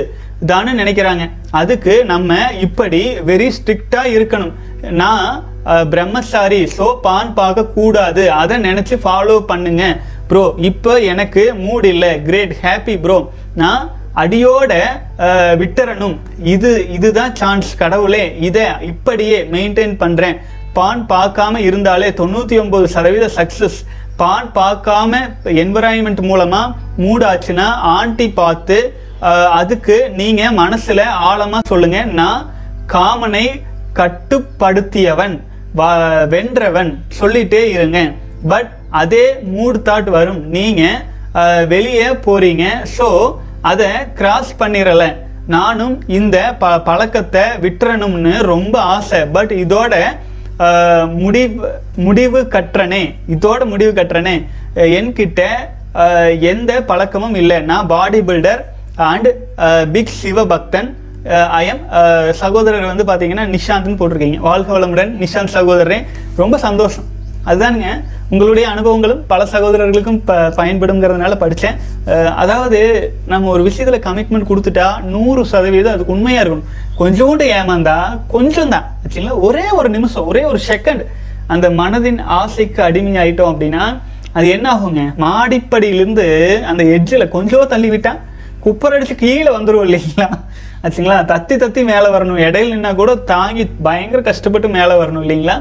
[0.52, 1.24] தானே நினைக்கிறாங்க.
[1.60, 4.54] அதுக்கு நம்ம இப்படி வெரி ஸ்ட்ரிக்டா இருக்கணும்.
[5.02, 5.28] நான்
[5.92, 9.84] பிரம்மசாரி ஸோ பான் பார்க்க கூடாது அதை நினைச்சு ஃபாலோ பண்ணுங்க.
[10.30, 12.12] ப்ரோ இப்போ எனக்கு மூட் இல்லை.
[12.28, 13.18] கிரேட் ஹாப்பி ப்ரோ
[13.62, 13.84] நான்
[14.16, 14.72] அடியோட
[15.62, 16.16] விட்டுறணும்.
[16.54, 20.36] இது இதுதான் சான்ஸ் கடவுளே இதை இப்படியே மெயின்டைன் பண்ணுறேன்
[20.72, 23.78] பான் பார்க்காம இருந்தாலே தொண்ணூற்றி ஒன்பது சதவீத சக்ஸஸ்
[24.16, 25.12] பான் பார்க்காம
[25.44, 28.78] என்வரான்மெண்ட் மூலமாக மூடாச்சுன்னா ஆண்டி பார்த்து
[29.50, 31.98] அதுக்கு நீங்கள் மனசில் ஆழமாக சொல்லுங்க.
[32.20, 32.42] நான்
[32.92, 33.46] காமனை
[33.94, 35.36] கட்டுப்படுத்தியவன்
[35.76, 38.00] வ- வென்றவன் சொல்லிட்டே இருங்க.
[38.48, 39.24] பட் அதே
[39.54, 40.42] மூட் தாட் வரும்.
[40.56, 42.64] நீங்கள் வெளியே போறீங்க.
[42.98, 43.08] ஸோ
[43.70, 45.04] அதை கிராஸ் பண்ணிடல
[45.54, 49.20] நானும் இந்த ப பழக்கத்தை விட்டுறணும்னு ரொம்ப ஆசை.
[49.36, 49.94] பட் இதோட
[51.22, 51.70] முடிவு
[52.06, 53.02] முடிவு கட்டுறனே
[53.34, 54.36] இதோட முடிவு கட்டுறனே
[54.98, 55.42] என்கிட்ட
[56.52, 57.58] எந்த பழக்கமும் இல்லை.
[57.70, 58.62] நான் பாடி பில்டர்
[59.10, 59.28] அண்ட்
[59.94, 60.88] பிக் சிவபக்தன்
[61.60, 61.84] ஐஎம்
[62.40, 64.40] சகோதரர் வந்து பார்த்தீங்கன்னா நிஷாந்த்னு போட்டிருக்கீங்க.
[64.48, 65.98] வாழ்க வளமுடன் நிஷாந்த் சகோதரரே.
[66.42, 67.06] ரொம்ப சந்தோஷம்.
[67.48, 67.90] அதுதானுங்க.
[68.32, 71.76] உங்களுடைய அனுபவங்களும் பல சகோதரர்களுக்கும் ப பயன்படுங்கிறதுனால படித்தேன்
[72.42, 72.78] அதாவது
[73.32, 76.68] நம்ம ஒரு விஷயத்தில் கமிட்மெண்ட் கொடுத்துட்டா நூறு சதவீதம் அதுக்கு உண்மையாக இருக்கணும்.
[77.00, 77.96] கொஞ்சோண்டு ஏமாந்தா
[78.34, 79.36] கொஞ்சம் தான் ஆச்சுங்களா?
[79.48, 81.04] ஒரே ஒரு நிமிஷம் ஒரே ஒரு செகண்ட்
[81.54, 83.84] அந்த மனதின் ஆசைக்கு அடிமையாயிட்டோம் அப்படின்னா
[84.38, 85.02] அது என்ன ஆகுங்க?
[85.24, 86.26] மாடிப்படியிலிருந்து
[86.70, 88.14] அந்த எட்ஜில் கொஞ்சம் தள்ளி விட்டா
[88.64, 90.28] குப்பரடிச்சு கீழே வந்துரும் இல்லைங்களா?
[90.84, 91.18] ஆச்சுங்களா?
[91.32, 92.40] தத்தி தத்தி மேலே வரணும்.
[92.46, 95.56] இடையில நின்னா கூட தாங்கி பயங்கர கஷ்டப்பட்டு மேலே வரணும் இல்லைங்களா?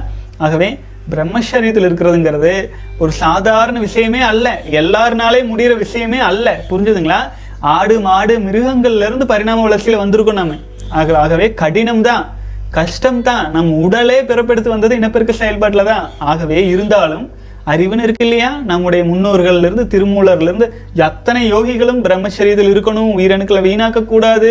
[0.45, 0.69] ஆகவே
[1.09, 4.61] பிரம்மச்சரியத்தில் இருக்கிறதுங்கிறது ஒரு சாதாரண விஷயமே அல்ல.
[4.71, 6.63] எல்லாருனாலே முடிகிற விஷயமே அல்ல.
[6.69, 7.19] புரிஞ்சுதுங்களா?
[7.59, 10.57] ஆடு மாடு மிருகங்கள்ல இருந்து பரிணாம வளர்ச்சியில வந்திருக்கோம் நம்ம
[10.89, 12.23] ஆக ஆகவே கடினம் தான்
[12.71, 16.09] கஷ்டம் தான் நம் உடலே பிறப்பெடுத்து வந்தது இனப்பெருக்க செயல்பாட்டில் தான்.
[16.19, 17.31] ஆகவே இருந்தாலும்
[17.71, 18.49] அறிவுன்னு இருக்கு இல்லையா?
[18.71, 20.67] நம்முடைய முன்னோர்கள்லேருந்து திருமூலர்லேருந்து இருந்து
[21.08, 24.49] எத்தனை யோகிகளும் பிரம்மச்சரியத்தில் இருக்கணும் உயிரணுக்களை வீணாக்கக்கூடாது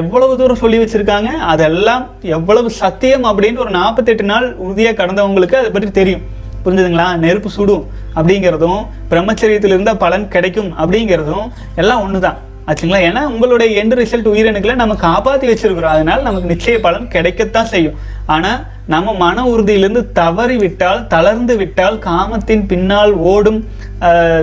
[0.00, 2.02] எவ்வளவு தூரம் சொல்லி வச்சிருக்காங்க அதெல்லாம்
[2.38, 6.24] எவ்வளவு சத்தியம் அப்படின்னு ஒரு நாற்பத்தெட்டு நாள் உறுதியா கடந்தவங்களுக்கு அதை பற்றி தெரியும்.
[6.64, 7.08] புரிஞ்சுதுங்களா?
[7.24, 12.38] நெருப்பு சுடும் அப்படிங்கிறதும் பிரம்மச்சரியத்தில் இருந்தால் பலன் கிடைக்கும் அப்படிங்கிறதும் எல்லாம் ஒண்ணுதான்.
[12.68, 13.00] ஆச்சுங்களா?
[13.08, 15.94] ஏன்னா உங்களுடைய எண்டு ரிசல்ட் உயிரணுக்களை நம்ம காப்பாற்றி வச்சிருக்கிறோம்.
[15.96, 17.98] அதனால நமக்கு நிச்சய பலன் கிடைக்கத்தான் செய்யும்.
[18.26, 23.68] ஆனால் நம்ம மன உறுதியிலிருந்து தவறி விட்டால் தளர்ந்து விட்டால் காமத்தின் பின்னால் ஓடும்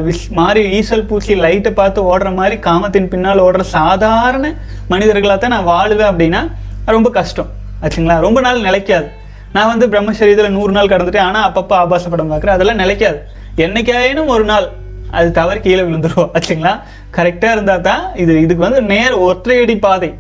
[0.08, 4.54] விஷ்- மாதிரி ஈசல் பூச்சி லைட்டை பார்த்து ஓடுற மாதிரி காமத்தின் பின்னால் ஓடுற சாதாரண
[4.88, 6.52] மனிதர்களாக தான் நான் வாழுவேன் அப்படின்னா
[6.86, 7.48] ரொம்ப கஷ்டம்.
[7.82, 8.20] ஆச்சுங்களா?
[8.20, 9.10] ரொம்ப நாள் நிலைக்காது.
[9.54, 11.20] நான் வந்து பிரம்மசரீரத்தில் நூறு நாள் கடந்துட்டேன்.
[11.20, 12.48] ஆனால் அப்பப்போ ஆபாச படம் பார்க்குறேன்.
[12.48, 13.22] அதெல்லாம் நிலைக்காது.
[13.58, 14.70] என்னைக்காயினும் ஒரு நாள்
[15.12, 16.80] அது தவறு கீழே விழுந்துருவோம் ஆச்சுங்களா?
[17.12, 20.14] கரெக்டாக இருந்தால் தான் இது இதுக்கு வந்து நேர் ஒற்றையடி பாதை.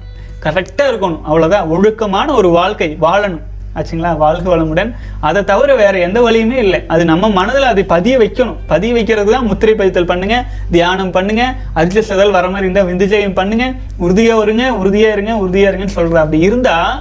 [0.43, 1.21] கரெக்டாக இருக்கணும்.
[1.29, 3.41] அவ்வளோதான் ஒழுக்கமான ஒரு வாழ்க்கை வாழணும்.
[3.77, 4.11] ஆச்சுங்களா?
[4.23, 4.91] வாழ்க வளமுடன்.
[5.27, 6.79] அதை தவிர வேற எந்த வழியுமே இல்லை.
[6.93, 8.59] அது நம்ம மனதில் அதை பதிய வைக்கணும்.
[8.71, 10.37] பதிய வைக்கிறது தான் முத்திரை பதித்தல் பண்ணுங்க
[10.75, 11.43] தியானம் பண்ணுங்க
[11.81, 13.67] அர்ஜ சதல் வர மாதிரி இருந்தால் விந்துஜயம் பண்ணுங்க
[14.05, 16.93] உறுதியாக வருங்க உறுதியாக இருங்க உறுதியாக இருங்கன்னு சொல்கிறேன் அப்படி இருந்தால்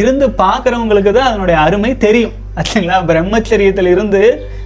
[0.00, 2.34] இருந்து பார்க்குறவங்களுக்கு தான் அதனுடைய அருமை தெரியும்.
[2.58, 2.96] ஆச்சுங்களா?
[3.10, 4.22] பிரம்மச்சரியத்தில் இருந்து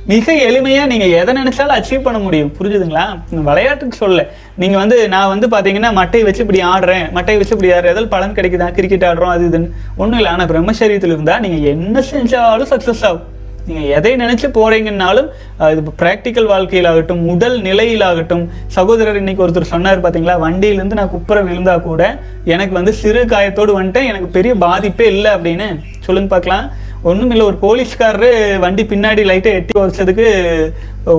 [0.07, 2.49] மிக எளிமையாக நீங்கள் எதை நினைச்சாலும் அச்சீவ் பண்ண முடியும்.
[2.57, 3.05] புரிஞ்சுதுங்களா?
[3.49, 4.23] விளையாட்டுக்கு சொல்ல
[4.59, 8.37] நீங்கள் வந்து நான் வந்து பார்த்தீங்கன்னா மட்டையை வச்சு இப்படி ஆடுறேன் மட்டையை வச்சு இப்படி ஆடுற ஏதாவது பலன்
[8.39, 8.69] கிடைக்குதா?
[8.77, 9.69] கிரிக்கெட் ஆடுறோம் அது இதுன்னு.
[9.97, 10.33] ஒன்றும் இல்லை.
[10.35, 13.29] ஆனால் பிரம்மச்சரியத்தில் இருந்தால் நீங்கள் என்ன செஞ்சாலும் சக்ஸஸ் ஆகும்.
[13.67, 15.29] நீங்கள் எதை நினைச்சு போறீங்கன்னாலும்
[15.61, 18.45] அஹ், இது வாழ்க்கையில் வாழ்க்கையிலாகட்டும் உடல் நிலையிலாகட்டும்.
[18.77, 22.03] சகோதரர் இன்னைக்கு ஒருத்தர் சொன்னார் பார்த்தீங்களா வண்டியிலேருந்து நான் குப்புற விழுந்தா கூட
[22.47, 25.69] எனக்கு வந்து சிறு காயத்தோடு வந்துட்டேன் எனக்கு பெரிய பாதிப்பே இல்லை அப்படின்னு.
[26.01, 26.67] சொல்லுங்க பார்க்கலாம்.
[27.11, 28.31] ஒன்றும் இல்லை ஒரு போலீஸ்காரரு
[28.65, 30.27] வண்டி பின்னாடி லைட்டை எட்டி வச்சதுக்கு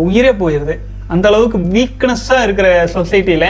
[0.08, 0.76] உயிரே போயிடுது
[1.14, 3.50] அந்த அளவுக்கு வீக்னஸ்ஸாக இருக்கிற சொசைட்டியில்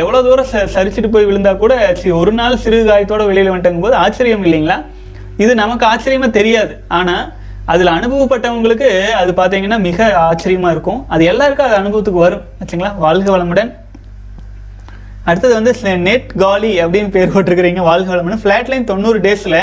[0.00, 3.96] எவ்வளோ தூரம் ச சரிச்சுட்டு போய் விழுந்தா கூட சரி, ஒரு நாள் சிறு காயத்தோட வெளியில் வந்துட்டங்கும் போது
[4.04, 4.78] ஆச்சரியம் இல்லைங்களா?
[5.44, 6.72] இது நமக்கு ஆச்சரியமாக தெரியாது.
[6.98, 7.24] ஆனால்
[7.72, 8.88] அதில் அனுபவப்பட்டவங்களுக்கு
[9.20, 11.00] அது பார்த்தீங்கன்னா மிக ஆச்சரியமாக இருக்கும்.
[11.14, 12.44] அது எல்லாருக்கும் அது அனுபவத்துக்கு வரும்.
[12.60, 12.92] ஆச்சுங்களா?
[13.06, 13.70] வாழ்க வளமுடன்.
[15.28, 15.72] அடுத்தது வந்து
[16.08, 18.42] நெட் காலி அப்படின்னு பேர் போட்டிருக்கிறீங்க வாழ்க வளமுடன்.
[18.44, 19.60] ஃபிளாட் லைன் தொண்ணூறு டேஸில்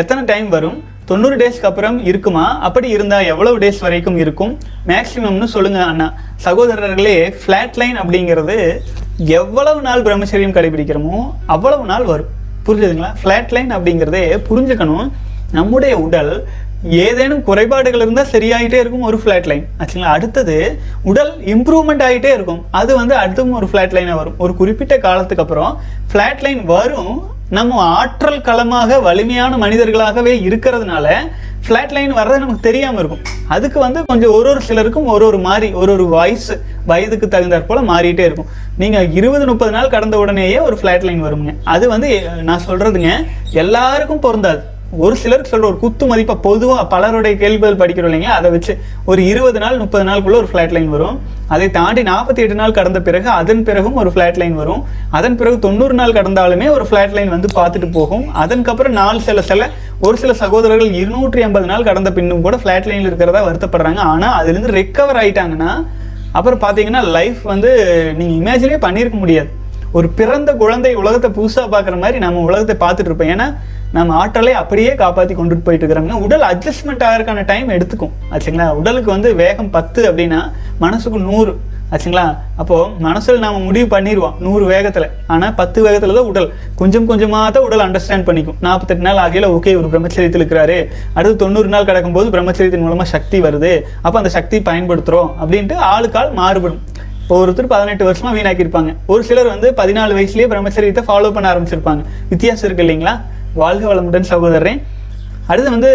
[0.00, 0.78] எத்தனை டைம் வரும்?
[1.04, 2.58] தொண்ணூறு டேஸ்க்கு அப்புறம் இருக்குமா?
[2.58, 4.58] அப்படி இருந்தால் எவ்வளவு டேஸ் வரைக்கும் இருக்கும்?
[4.86, 6.14] மேக்சிமம்னு சொல்லுங்க அண்ணா.
[6.44, 8.78] சகோதரர்களே ஃப்ளாட் லைன் அப்படிங்கிறது
[9.18, 12.32] எவ்வளவு நாள் பிரம்மச்சரியம் கடைபிடிக்கிறோமோ அவ்வளவு நாள் வரும்.
[12.66, 13.10] புரிஞ்சுதுங்களா?
[13.22, 15.10] ஃப்ளாட் லைன் அப்படிங்கிறதே புரிஞ்சுக்கணும்.
[15.52, 16.46] நம்முடைய உடல்
[16.82, 20.14] ஏதேனும் குறைபாடுகள் இருந்தால் சரியாயிட்டே இருக்கும் ஒரு ஃப்ளாட் லைன் ஆச்சுங்களா?
[20.16, 20.56] அடுத்தது
[21.02, 22.64] உடல் இம்ப்ரூவ்மெண்ட் ஆகிட்டே இருக்கும்.
[22.70, 24.34] அது வந்து அடுத்தவும் ஒரு ஃப்ளாட் லைனாக வரும்.
[24.38, 25.80] ஒரு குறிப்பிட்ட காலத்துக்கு அப்புறம்
[26.12, 27.32] ஃப்ளாட் லைன் வரும்.
[27.50, 31.06] நம்ம ஆற்றல் களமாக வலிமையான மனிதர்களாகவே இருக்கிறதுனால
[31.66, 33.20] ஃப்ளாட் லைன் வர்றது நமக்கு தெரியாமல் இருக்கும்.
[33.48, 37.80] அதுக்கு வந்து கொஞ்சம் ஒரு ஒரு சிலருக்கும் ஒரு ஒரு மாதிரி ஒரு ஒரு வயசு வயதுக்கு தகுந்தாற் போல
[37.80, 38.46] மாறிட்டே இருக்கும்.
[38.78, 44.18] நீங்கள் இருபது முப்பது நாள் கடந்த உடனேயே ஒரு ஃப்ளாட் லைன் வருங்க அது வந்து நான் சொல்கிறதுங்க எல்லாருக்கும்
[44.18, 44.62] பொருந்தாது.
[45.04, 48.34] ஒரு சிலருக்கு சொல்ற ஒரு குத்து மதிப்பை பொதுவாக பலருடைய கேள்விகள் படிக்கிறோம் இல்லைங்களா?
[48.40, 48.72] அதை வச்சு
[49.10, 51.16] ஒரு இருபது நாள் முப்பது நாளுக்குள்ளே ஒரு ஃபிளாட் லைன் வரும்.
[51.54, 54.82] அதை தாண்டி நாற்பத்தி எட்டு நாள் கடந்த பிறகு அதன் பிறகும் ஒரு ஃபிளாட் லைன் வரும்.
[55.18, 58.24] அதன் பிறகு தொண்ணூறு நாள் கடந்தாலுமே ஒரு ஃபிளாட் லைன் வந்து பார்த்துட்டு போகும்.
[58.44, 59.68] அதுக்கப்புறம் நாள் சில சில
[60.06, 64.00] ஒரு சில சகோதரர்கள் இருநூற்றி ஐம்பது நாள் கடந்த பின்னும் கூட ஃபிளாட் லைன்ல இருக்கிறதா வருத்தப்படுறாங்க.
[64.12, 65.72] ஆனால் அதுலேருந்து ரெக்கவர் ஆயிட்டாங்கன்னா
[66.38, 67.70] அப்புறம் பார்த்தீங்கன்னா லைஃப் வந்து
[68.20, 69.50] நீங்கள் இமேஜினே பண்ணியிருக்க முடியாது.
[69.98, 73.32] ஒரு பிறந்த குழந்தை உலகத்தை புதுசாக பார்க்குற மாதிரி நம்ம உலகத்தை பார்த்துட்டு இருப்போம்.
[73.34, 73.46] ஏன்னா
[73.96, 78.14] நம்ம ஆற்றலை அப்படியே காப்பாற்றி கொண்டுட்டு போயிட்டு இருக்கிறாங்க உடல் அட்ஜஸ்ட்மெண்ட் ஆகிறதுக்கான டைம் எடுத்துக்கும்.
[78.34, 78.66] ஆச்சுங்களா?
[78.80, 80.40] உடலுக்கு வந்து வேகம் பத்து அப்படின்னா
[80.84, 81.54] மனசுக்கு நூறு.
[81.94, 82.24] ஆச்சுங்களா?
[82.60, 85.06] அப்போது மனசில் நாம் முடிவு பண்ணிடுவோம் நூறு வேகத்தில்.
[85.32, 86.48] ஆனால் பத்து வேகத்தில் தான் உடல்.
[86.80, 88.56] கொஞ்சம் கொஞ்சமாக தான் உடல் அண்டர்ஸ்டாண்ட் பண்ணிக்கும்.
[88.66, 90.78] நாற்பத்தெட்டு நாள் ஆகையில் ஓகே ஒரு பிரம்மச்சரியத்தில் இருக்கிறாரு.
[91.18, 93.72] அடுத்து தொண்ணூறு நாள் கிடக்கும்போது பிரம்மச்சரியத்தின் மூலமாக சக்தி வருது.
[94.04, 96.80] அப்போ அந்த சக்தி பயன்படுத்துகிறோம் அப்படின்ட்டு ஆளுக்கால் மாறுபடும்.
[97.22, 98.90] இப்போ ஒருத்தர் பதினெட்டு வருஷமாக வீணாக்கியிருப்பாங்க.
[99.12, 102.02] ஒரு சிலர் வந்து பதினாலு வயசுலேயே பிரம்மச்சரியத்தை ஃபாலோ பண்ண ஆரம்பிச்சிருப்பாங்க.
[102.32, 103.14] வித்தியாசம் இருக்கு இல்லைங்களா?
[103.60, 104.78] வாழ்க வளமுடன் சகோதரன்
[105.50, 105.90] அடுத்து வந்து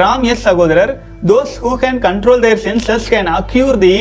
[0.00, 0.90] ராம் எஸ் சகோதரர்.
[1.30, 3.96] Those who can control their senses can acquire the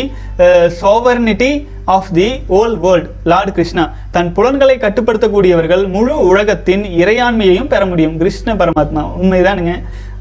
[0.81, 1.49] sovereignty
[1.95, 3.85] of the whole world lord Krishna
[4.15, 8.15] தன் புலன்களை கட்டுப்படுத்தக்கூடியவர்கள் முழு உலகத்தின் இறையாண்மையையும் பெற முடியும்.
[8.21, 9.73] கிருஷ்ண பரமாத்மா உண்மைதானுங்க.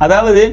[0.07, 0.45] அதாவது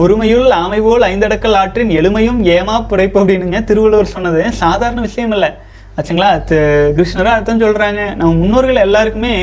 [0.00, 4.40] ஒருமையுள் ஆமைபோல் ஐந்தடக்கல் ஆற்றின் எளிமையும் ஏமா புடைப்பு அப்படின்னுங்க திருவள்ளுவர் சொன்னது.
[4.62, 5.52] சாதாரண விஷயம் இல்லை.
[5.98, 6.30] ஆச்சுங்களா?
[6.38, 6.58] கிருஷ்ணராக
[6.96, 8.00] கிருஷ்ணரா அர்த்தம் சொல்றாங்க.
[8.18, 9.36] நம்ம முன்னோர்கள் எல்லாருக்குமே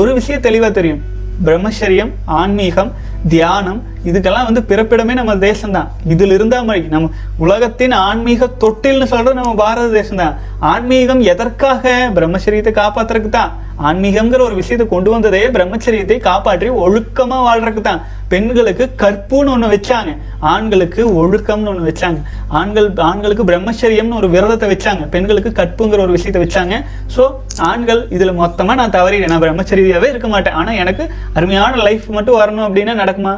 [0.00, 1.00] ஒரு விஷயம் தெளிவாக தெரியும்.
[1.44, 2.90] பிரம்மச்சரியம் ஆன்மீகம்
[3.28, 5.88] தியானம் இதுக்கெல்லாம் வந்து பிறப்பிடமே நம்ம தேசம்தான்.
[6.12, 7.10] இதில் இருந்தா மாதிரி நம்ம
[7.44, 10.36] உலகத்தின் ஆன்மீக தொட்டில்னு சொல்கிறது நம்ம பாரத தேசம்தான்.
[10.74, 13.52] ஆன்மீகம் எதற்காக பிரம்மச்சரியத்தை காப்பாத்துறதுக்கு தான்
[13.88, 18.00] ஆன்மீகம்ங்கிற ஒரு விஷயத்தை கொண்டு வந்ததே பிரம்மச்சரியத்தை காப்பாற்றி ஒழுக்கமாக வாழ்றதுக்கு தான்
[18.32, 20.10] பெண்களுக்கு கற்புன்னு ஒன்று வச்சாங்க.
[20.52, 22.20] ஆண்களுக்கு ஒழுக்கம்னு ஒன்று வச்சாங்க.
[22.58, 25.04] ஆண்கள் ஆண்களுக்கு பிரம்மச்சரியம்னு ஒரு விரதத்தை வச்சாங்க.
[25.14, 26.76] பெண்களுக்கு கற்புங்கிற ஒரு விஷயத்தை வச்சாங்க.
[27.14, 27.24] ஸோ
[27.70, 30.58] ஆண்கள் இதில் மொத்தமாக நான் தவறிடுறேன் நான் பிரம்மச்சரியாவே இருக்க மாட்டேன்.
[30.60, 31.06] ஆனால் எனக்கு
[31.38, 33.34] அருமையான லைஃப் மட்டும் வரணும் அப்படின்னா நடக்குமா?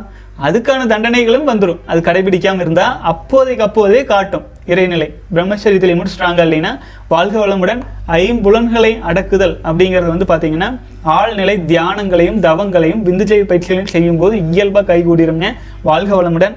[0.46, 4.44] அதுக்கான தண்டனைகளும் வந்துடும் அது கடைபிடிக்காமல் இருந்தால் அப்போதைக்கு அப்போதே காட்டும்.
[4.72, 5.07] இறைநிலை.
[5.35, 6.72] பிரம்மச்சரியத்தில் மட்டும் ஸ்ட்ராங்கா இல்லைன்னா
[7.12, 7.81] வாழ்க வளமுடன்
[8.18, 10.68] ஐம்புலன்களை அடக்குதல் அப்படிங்கிறது வந்து பார்த்தீங்கன்னா
[11.16, 15.48] ஆழ்நிலை தியானங்களையும் தவங்களையும் விந்துஜெய் பயிற்சிகளையும் செய்யும்போது இயல்பாக கைகூடிருங்க
[15.90, 16.57] வாழ்க வளமுடன்.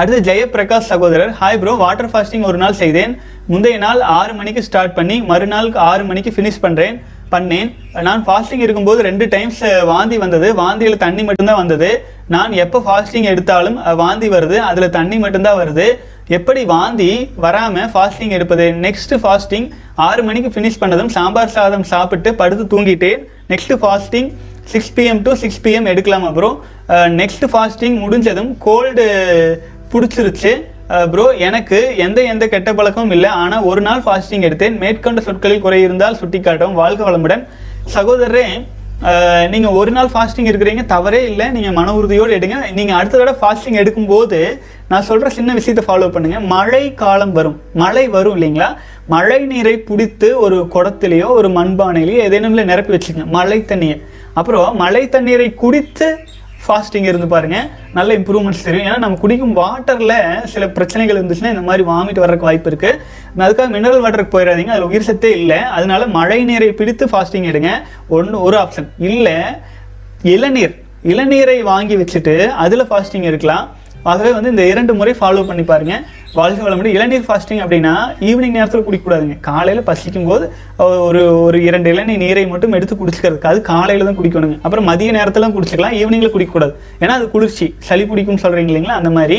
[0.00, 3.14] அடுத்து ஜெயபிரகாஷ் சகோதரர் ஹாய் ப்ரோ வாட்டர் ஃபாஸ்டிங் ஒரு நாள் செய்தேன்.
[3.52, 6.96] முந்தைய நாள் ஆறு மணிக்கு ஸ்டார்ட் பண்ணி மறுநாள் ஆறு மணிக்கு ஃபினிஷ் பண்ணுறேன்
[7.34, 7.68] பண்ணேன்.
[8.06, 10.48] நான் ஃபாஸ்டிங் இருக்கும்போது ரெண்டு டைம்ஸ் வாந்தி வந்தது.
[10.62, 11.90] வாந்தியில் தண்ணி மட்டும்தான் வந்தது.
[12.34, 14.56] நான் எப்போ ஃபாஸ்டிங் எடுத்தாலும் வாந்தி வருது.
[14.70, 15.86] அதில் தண்ணி மட்டும்தான் வருது.
[16.38, 17.10] எப்படி வாந்தி
[17.44, 18.66] வராமல் ஃபாஸ்டிங் எடுப்பது?
[18.86, 19.66] நெக்ஸ்ட் ஃபாஸ்டிங்
[20.08, 23.22] ஆறு மணிக்கு ஃபினிஷ் பண்ணதும் சாம்பார் சாதம் சாப்பிட்டு படுத்து தூங்கிட்டேன்.
[23.52, 24.28] Next fasting
[24.72, 26.56] six PM to six PM எடுக்கலாமா அப்புறம்.
[27.20, 29.06] நெக்ஸ்ட் ஃபாஸ்டிங் முடிஞ்சதும் கோல்டு
[29.92, 30.52] பிடிச்சிருச்சு.
[31.12, 33.30] ப்ரோ எனக்கு எந்த எந்த கெட்ட பழக்கமும் இல்லை.
[33.42, 34.76] ஆனால் ஒரு நாள் ஃபாஸ்டிங் எடுத்தேன்.
[34.82, 37.42] மேற்கொண்ட சொற்களில் குறை இருந்தால் சுட்டிக்காட்டும் வாழ்க வளமுடன்.
[37.96, 38.46] சகோதரரே
[39.52, 41.46] நீங்கள் ஒரு நாள் ஃபாஸ்டிங் இருக்கிறீங்க தவறே இல்லை.
[41.54, 42.58] நீங்கள் மன உறுதியோடு எடுங்க.
[42.78, 44.38] நீங்கள் அடுத்த தடவை ஃபாஸ்டிங் எடுக்கும்போது
[44.90, 47.56] நான் சொல்கிற சின்ன விஷயத்தை ஃபாலோ பண்ணுங்கள் மழை காலம் வரும்.
[47.82, 48.68] மழை வரும் இல்லைங்களா?
[49.14, 53.26] மழை நீரை பிடித்து ஒரு குடத்திலேயோ ஒரு மண்பானையிலையோ எதேனும் நிரப்பி வச்சுக்கங்க.
[53.38, 53.96] மழை தண்ணியை
[54.40, 56.06] அப்புறம் மழை தண்ணீரை குடித்து
[56.64, 58.86] ஃபாஸ்டிங் இருந்து பாருங்கள் நல்ல இம்ப்ரூவ்மெண்ட்ஸ் தெரியும்.
[58.88, 60.16] ஏன்னா நம்ம குடிக்கும் வாட்டரில்
[60.52, 63.00] சில பிரச்சனைகள் இருந்துச்சுன்னா இந்த மாதிரி வாமிட் வர்றதுக்கு வாய்ப்பு இருக்குது
[63.44, 65.60] அதுக்காக மினரல் வாட்டருக்கு போயிடாதீங்க அதில் உயிர் சத்தே இல்லை.
[65.76, 67.72] அதனால மழை நீரை பிடித்து ஃபாஸ்டிங் எடுங்க.
[68.16, 69.36] ஒன்று ஒரு ஆப்ஷன் இல்லை
[70.34, 70.74] இளநீர்.
[71.12, 73.64] இளநீரை வாங்கி வச்சுட்டு அதில் ஃபாஸ்டிங் இருக்கலாம்
[74.10, 75.94] ஆகவே வந்து இந்த இரண்டு முறை ஃபாலோ பண்ணி பாருங்க.
[76.38, 76.94] வாழ்க வளமுடன்.
[76.96, 77.92] இளநீர் ஃபாஸ்டிங் அப்படின்னா
[78.28, 79.34] ஈவினிங் நேரத்தில் குடிக்கக்கூடாதுங்க.
[79.48, 80.44] காலையில் பசிக்கும் போது
[81.06, 83.50] ஒரு ஒரு இரண்டு இளநீர் நீரை மட்டும் எடுத்து குடிச்சிக்கிறதுக்கு.
[83.52, 84.56] அது காலையில் தான் குடிக்கணுங்க.
[84.66, 85.96] அப்புறம் மதிய நேரத்தில் குடிச்சிக்கலாம்.
[86.00, 86.74] ஈவினிங்கில் குடிக்கக்கூடாது.
[87.02, 87.68] ஏன்னா அது குளிர்ச்சி.
[87.88, 88.98] சளி பிடிக்கும்னு சொல்கிறீங்க இல்லைங்களா?
[89.02, 89.38] அந்த மாதிரி.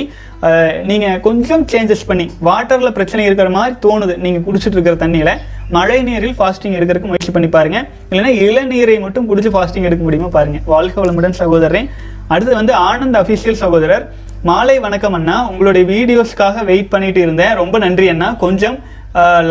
[0.91, 4.15] நீங்கள் கொஞ்சம் சேஞ்சஸ் பண்ணி வாட்டரில் பிரச்சனை இருக்கிற மாதிரி தோணுது.
[4.26, 5.36] நீங்கள் குடிச்சிட்டு இருக்கிற தண்ணியில்
[5.76, 7.80] மழை நீரில் ஃபாஸ்டிங் எடுக்கிறதுக்கு முயற்சி பண்ணி பாருங்க.
[8.10, 10.60] இல்லைன்னா இளநீரை மட்டும் குடிச்சு ஃபாஸ்டிங் எடுக்க முடியுமா பாருங்க.
[10.73, 11.88] வாழ்க வளமுடன் சகோதரன்
[12.34, 14.04] அடுத்து வந்து ஆனந்த் அஃபீஷியல் சகோதரர்.
[14.47, 15.36] மாலை வணக்கம் அண்ணா.
[15.49, 17.53] உங்களுடைய வீடியோஸ்க்காக வெயிட் பண்ணிட்டு இருந்தேன்.
[17.60, 18.27] ரொம்ப நன்றி அண்ணா.
[18.41, 18.75] கொஞ்சம்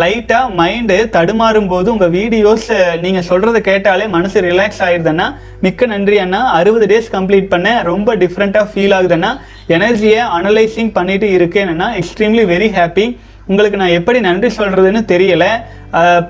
[0.00, 2.66] லைட்டாக மைண்டு தடுமாறும் போது உங்கள் வீடியோஸ்
[3.04, 5.26] நீங்கள் சொல்கிறத கேட்டாலே மனசு ரிலாக்ஸ் ஆயிடுதுன்னா
[5.64, 6.40] மிக்க நன்றி அண்ணா.
[6.58, 7.80] அறுபது டேஸ் கம்ப்ளீட் பண்ணேன்.
[7.90, 9.30] ரொம்ப டிஃப்ரெண்ட்டாக ஃபீல் ஆகுதுன்னா
[9.76, 13.06] எனர்ஜியை அனலைசிங் பண்ணிட்டு இருக்கேன்னா எக்ஸ்ட்ரீம்லி வெரி ஹாப்பி
[13.50, 15.52] உங்களுக்கு நான் எப்படி நன்றி சொல்கிறதுன்னு தெரியலை.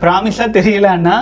[0.04, 1.16] ப்ராமிஸாக தெரியல அண்ணா.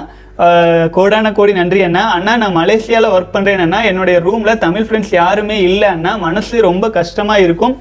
[0.96, 2.02] கோடான கோடி நன்றி அண்ணா.
[2.16, 3.78] அண்ணா நான் மலேசியாவில் ஒர்க் பண்றேன் அண்ணா.
[3.90, 6.12] என்னுடைய ரூமில் தமிழ் ஃப்ரெண்ட்ஸ் யாருமே இல்லை அண்ணா.
[6.26, 7.74] மனசு ரொம்ப கஷ்டமாக இருக்கும்.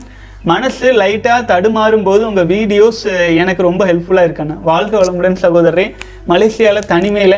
[0.52, 3.00] மனசு லைட்டாக தடுமாறும் போது உங்கள் வீடியோஸ்
[3.42, 5.86] எனக்கு ரொம்ப ஹெல்ப்ஃபுல்லாக இருக்கண்ணா வாழ்க வளமுடன் சகோதரரே.
[6.32, 7.38] மலேசியாவில் தனிமையில்.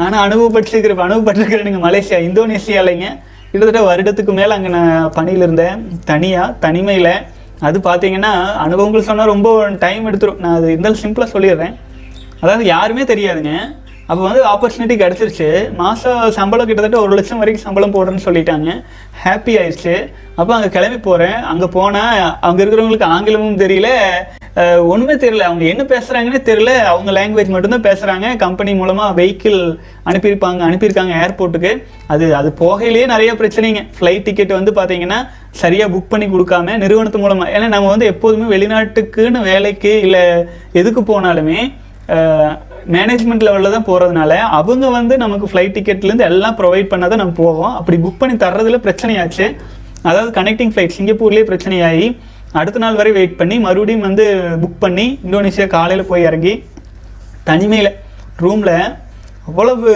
[0.00, 3.08] நானும் அனுபவப்பட்டிருக்கிறேன் நீங்கள் மலேசியா இந்தோனேசியாலைங்க.
[3.52, 5.78] கிட்டத்தட்ட வருடத்துக்கு மேலே அங்கே நான் பணியில் இருந்தேன்.
[6.10, 7.14] தனியாக தனிமையில்.
[7.68, 8.32] அது பார்த்தீங்கன்னா
[8.64, 9.48] அனுபவங்கள் சொன்னால் ரொம்ப
[9.84, 10.40] டைம் எடுத்துரும்.
[10.44, 11.74] நான் அது இருந்தாலும் சிம்பிளாக சொல்லிடுறேன்.
[12.40, 13.52] அதாவது யாருமே தெரியாதுங்க.
[14.08, 15.48] அப்போ வந்து ஆப்பர்ச்சுனிட்டி கிடச்சிருச்சு.
[15.80, 18.70] மாதம் சம்பளம் கிட்டத்தட்ட ஒரு லட்சம் வரைக்கும் சம்பளம் போடுறேன்னு சொல்லிட்டாங்க.
[19.22, 19.94] ஹாப்பி ஆயிடுச்சு.
[20.40, 23.90] அப்போ அங்கே கிளம்பி போகிறேன் அங்கே போனால் அங்கே இருக்கிறவங்களுக்கு ஆங்கிலமும் தெரியல.
[24.92, 25.44] ஒன்றுமே தெரியல.
[25.50, 26.72] அவங்க என்ன பேசுகிறாங்கன்னே தெரியல.
[26.92, 29.60] அவங்க லாங்குவேஜ் மட்டும்தான் பேசுகிறாங்க கம்பெனி மூலமாக வெஹிக்கிள்
[30.08, 30.60] அனுப்பியிருப்பாங்க.
[30.68, 31.72] அனுப்பியிருக்காங்க ஏர்போர்ட்டுக்கு
[32.14, 33.82] அது அது போகையிலேயே நிறைய பிரச்சனைங்க.
[33.98, 35.20] ஃப்ளைட் டிக்கெட் வந்து பார்த்தீங்கன்னா
[35.62, 40.24] சரியாக புக் பண்ணி கொடுக்காம நிறுவனத்து மூலமாக ஏன்னா நம்ம வந்து எப்போதுமே வெளிநாட்டுக்குன்னு வேலைக்கு இல்லை
[40.82, 41.60] எதுக்கு போனாலுமே
[42.94, 47.74] மேனேஜ்மெண்ட் லெவலில் தான் போகிறதுனால அவங்க வந்து நமக்கு ஃப்ளைட் டிக்கெட்லேருந்து எல்லாம் ப்ரொவைட் பண்ணால் தான் நம்ம போவோம்.
[47.80, 49.46] அப்படி புக் பண்ணி தர்றதுல பிரச்சனையாச்சு.
[50.08, 52.06] அதாவது கனெக்டிங் ஃப்ளைட் சிங்கப்பூர்லேயே பிரச்சனையாகி
[52.60, 54.24] அடுத்த நாள் வரை வெயிட் பண்ணி மறுபடியும் வந்து
[54.62, 56.54] புக் பண்ணி இந்தோனேஷியா காலையில் போய் இறங்கி
[57.48, 57.92] தனிமையில்
[58.42, 58.74] ரூமில்
[59.50, 59.92] அவ்வளவு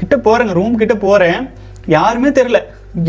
[0.00, 1.38] கிட்ட போகிறேங்க ரூம் கிட்ட போகிறேன்
[1.96, 2.58] யாருமே தெரில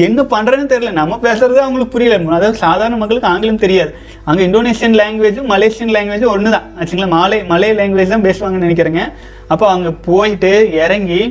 [0.08, 0.92] என்ன பண்ணுறேன்னு தெரியல.
[1.00, 2.16] நம்ம பேசுறது அவங்களுக்கு புரியல.
[2.38, 3.92] அதாவது சாதாரண மக்களுக்கு ஆங்கிலம் தெரியாது.
[4.30, 7.10] அங்கே இந்தோனேஷியன் லாங்குவேஜும் மலேசியன் லாங்குவேஜும் ஒன்று தான் ஆச்சுங்களா?
[7.18, 9.04] மாலை மலை லாங்குவேஜ் தான் பேசுவாங்கன்னு நினைக்கிறேங்க.
[9.54, 11.22] அப்போ அங்கே போயிட்டு இறங்கி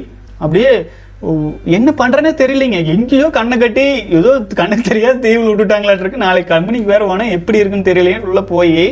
[0.43, 0.71] அப்படியே
[1.77, 2.79] என்ன பண்றேனே தெரியலைங்க.
[2.95, 3.85] எங்கேயோ கண்ணை கட்டி
[4.19, 8.83] ஏதோ கண்ணுக்கு தெரியாது தீவில் விட்டுட்டாங்களாட்டு இருக்கு நாளைக்கு கம்பெனிக்கு வேற போனால் எப்படி இருக்குன்னு தெரியலையேன்னு உள்ள போய்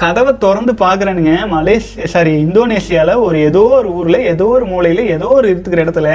[0.00, 1.34] கதவை திறந்து பார்க்குறேனுங்க.
[1.56, 6.10] மலேசியா சாரி இந்தோனேஷியாவில் ஒரு ஏதோ ஒரு ஊரில் ஏதோ ஒரு மூலையில் ஏதோ ஒரு இருக்கிற இடத்துல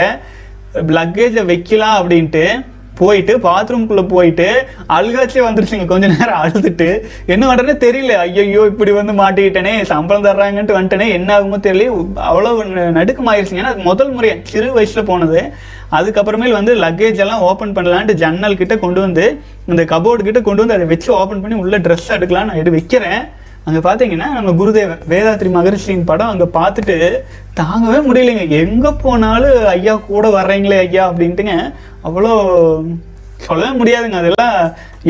[0.98, 2.44] லக்கேஜை வைக்கலாம் அப்படின்ட்டு
[3.00, 4.46] போயிட்டு பாத்ரூம்குள்ளே போயிட்டு
[4.96, 5.86] அழுகாச்சே வந்துருச்சுங்க.
[5.92, 6.88] கொஞ்ச நேரம் அழுதுட்டு
[7.34, 8.14] என்ன பண்ணுறேன்னு தெரியல.
[8.24, 11.86] ஐயோ இப்படி வந்து மாட்டிக்கிட்டேனே சம்பளம் தர்றாங்கன்ட்டு வந்துட்டேனே என்ன ஆகுமோ தெரியல
[12.30, 12.54] அவ்வளோ
[12.98, 13.62] நடுக்கமாயிருச்சுங்க.
[13.64, 15.42] ஏன்னா அது முதல் முறையாக சிறு வயசில் போனது.
[15.98, 19.26] அதுக்கப்புறமேல் வந்து லக்கேஜ் எல்லாம் ஓப்பன் பண்ணலான்ட்டு ஜன்னல் கிட்ட கொண்டு வந்து
[19.72, 23.22] இந்த கபோர்டு கிட்ட கொண்டு வந்து அதை வச்சு ஓப்பன் பண்ணி உள்ள ட்ரெஸ் எடுக்கலாம்னு நான் எடு வைக்கிறேன்.
[23.68, 26.96] அங்கே பார்த்தீங்கன்னா நம்ம குருதேவன் வேதாத்ரி மகரிஷியின் படம் அங்கே பார்த்துட்டு
[27.60, 28.46] தாங்கவே முடியலைங்க.
[28.64, 31.56] எங்கே போனாலும் ஐயா கூட வர்றீங்களே ஐயா அப்படின்ட்டுங்க
[32.10, 32.32] அவ்வளோ
[33.48, 34.20] சொல்லவே முடியாதுங்க.
[34.22, 34.56] அதெல்லாம்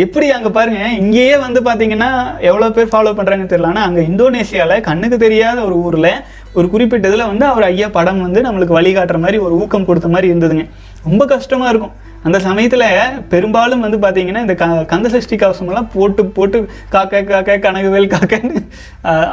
[0.03, 2.09] எப்படி அங்கே பாருங்க இங்கேயே வந்து பார்த்தீங்கன்னா
[2.49, 3.71] எவ்வளோ பேர் ஃபாலோ பண்ணுறாங்கன்னு தெரியல.
[3.73, 6.11] ஆனால் அங்கே இந்தோனேஷியாவில் கண்ணுக்கு தெரியாத ஒரு ஊரில்
[6.57, 10.29] ஒரு குறிப்பிட்ட இதில் வந்து அவர் ஐயா படம் வந்து நம்மளுக்கு வழிகாட்டுற மாதிரி ஒரு ஊக்கம் கொடுத்த மாதிரி
[10.31, 10.65] இருந்ததுங்க.
[11.07, 11.95] ரொம்ப கஷ்டமாக இருக்கும்.
[12.27, 12.85] அந்த சமயத்தில்
[13.33, 16.57] பெரும்பாலும் வந்து பார்த்தீங்கன்னா இந்த க கந்த சஷ்டி கவசமெல்லாம் போட்டு போட்டு
[16.93, 18.55] காக்க காக்க கனகுவேல் காக்கன்னு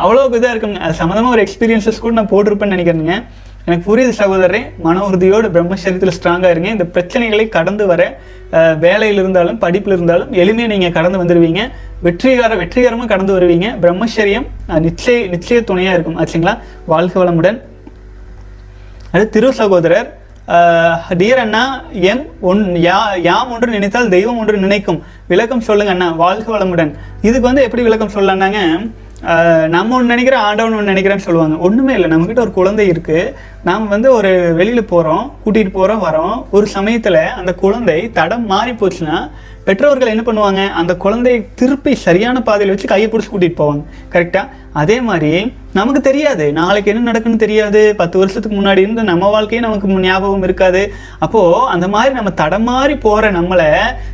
[0.03, 0.81] அவ்வளோ இதாக இருக்குங்க.
[0.87, 3.17] அது சம்மந்தமாக ஒரு எக்ஸ்பீரியன்ஸஸ் கூட நான் போட்டிருப்பேன்னு நினைக்கிறேங்க
[3.67, 6.71] எனக்கு புரியுது சகோதரரே மன உறுதியோடு பிரம்மச்சரியத்தில் ஸ்ட்ராங்காக இருங்க.
[6.77, 8.03] இந்த பிரச்சனைகளை கடந்து வர
[8.83, 11.63] வேலையில் இருந்தாலும் படிப்பில் இருந்தாலும் எளிமையாக நீங்கள் கடந்து வந்துடுவீங்க
[12.07, 13.69] வெற்றிகார வெற்றிகரமாக கடந்து வருவீங்க.
[13.85, 14.47] பிரம்மச்சரியம்
[14.87, 16.19] நிச்சய நிச்சய துணையாக இருக்கும்.
[16.23, 16.55] ஆச்சுங்களா?
[16.93, 17.59] வாழ்க வளமுடன்.
[19.15, 20.11] அது திரு சகோதரர்
[21.21, 21.63] டியர் அண்ணா
[22.09, 24.99] எம் ஒன் யா யாம் ஒன்று நினைத்தால் தெய்வம் ஒன்று நினைக்கும்.
[25.31, 26.91] விளக்கம் சொல்லுங்க அண்ணா வாழ்க வளமுடன்.
[27.29, 28.61] இதுக்கு வந்து எப்படி விளக்கம் சொல்லலாம்னாங்க
[29.75, 31.57] நம்ம ஒன்று நினைக்கிறோம் ஆண்டவன் ஒன்று நினைக்கிறேன்னு சொல்லுவாங்க.
[31.67, 33.33] ஒன்றுமே இல்லை நம்மக்கிட்ட ஒரு குழந்தை இருக்குது
[33.69, 36.37] நாம் வந்து ஒரு வெளியில் போகிறோம் கூட்டிகிட்டு போகிறோம் வரோம்.
[36.57, 39.19] ஒரு சமயத்தில் அந்த குழந்தை தடம் மாறி போச்சுன்னா
[39.69, 43.83] பெற்றோர்கள் என்ன பண்ணுவாங்க அந்த குழந்தையை திருப்பி சரியான பாதையில் வச்சு கையை பிடிச்சி கூட்டிகிட்டு போவாங்க.
[44.15, 44.47] கரெக்டாக
[44.83, 45.33] அதே மாதிரி
[45.79, 46.45] நமக்கு தெரியாது.
[46.59, 47.81] நாளைக்கு என்ன நடக்குன்னு தெரியாது.
[48.01, 50.83] பத்து வருஷத்துக்கு முன்னாடி இருந்த நம்ம வாழ்க்கையே நமக்கு ஞாபகம் இருக்காது.
[51.19, 53.69] அப்போது அந்த மாதிரி நம்ம தடமாறி போகிற நம்மளை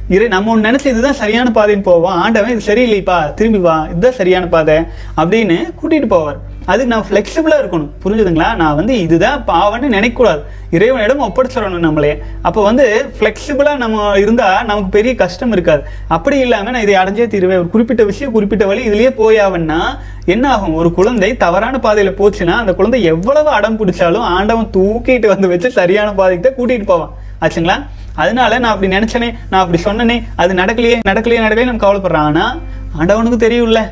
[0.09, 2.17] இரு நம்ம ஒன்று நினச்சி இதுதான் சரியான பாதைன்னு போவோம்.
[2.25, 4.79] ஆண்டவன் இது சரியில்லைப்பா திரும்பி வா இதுதான் சரியான பாதை
[5.17, 6.41] அப்படின்னு கூட்டிகிட்டு போவார்.
[6.71, 7.91] அதுக்கு நான் ஃப்ளெக்சிபிளாக இருக்கணும்.
[8.05, 8.49] புரிஞ்சுதுங்களா?
[8.63, 10.43] நான் வந்து இதுதான் பாவன்னு நினைக்கக்கூடாது.
[10.71, 12.23] இறைவனிடம் ஒப்படைச்சிடணும் நம்மளே.
[12.43, 12.87] அப்போ வந்து
[13.19, 15.83] ஃப்ளெக்சிபிளாக நம்ம இருந்தால் நமக்கு பெரிய கஷ்டம் இருக்காது.
[16.09, 17.59] அப்படி இல்லாமல் நான் இதை அடைஞ்சே தீருவேன்.
[17.59, 19.81] ஒரு குறிப்பிட்ட விஷயம் குறிப்பிட்ட வழி இதுலேயே போயாவன்னா
[20.27, 25.49] என்ன ஆகும் ஒரு குழந்தை தவறான பாதையில் போச்சுன்னா அந்த குழந்தை எவ்வளவு அடம் பிடிச்சாலும் ஆண்டவன் தூக்கிட்டு வந்து
[25.49, 27.13] வச்சு சரியான பாதைக்கு தான் கூட்டிகிட்டு போவான்.
[27.45, 27.77] ஆச்சுங்களா?
[28.15, 32.61] அதனால நான் அப்படி நினைச்சனே நான் அப்படி சொன்னனே அது நடக்கலையே நடக்கலையே நடக்கலையே நம்ம கவலைப்படுறான் ஆனால்
[32.99, 33.83] ஆண்டவனுக்கு தெரியும்ல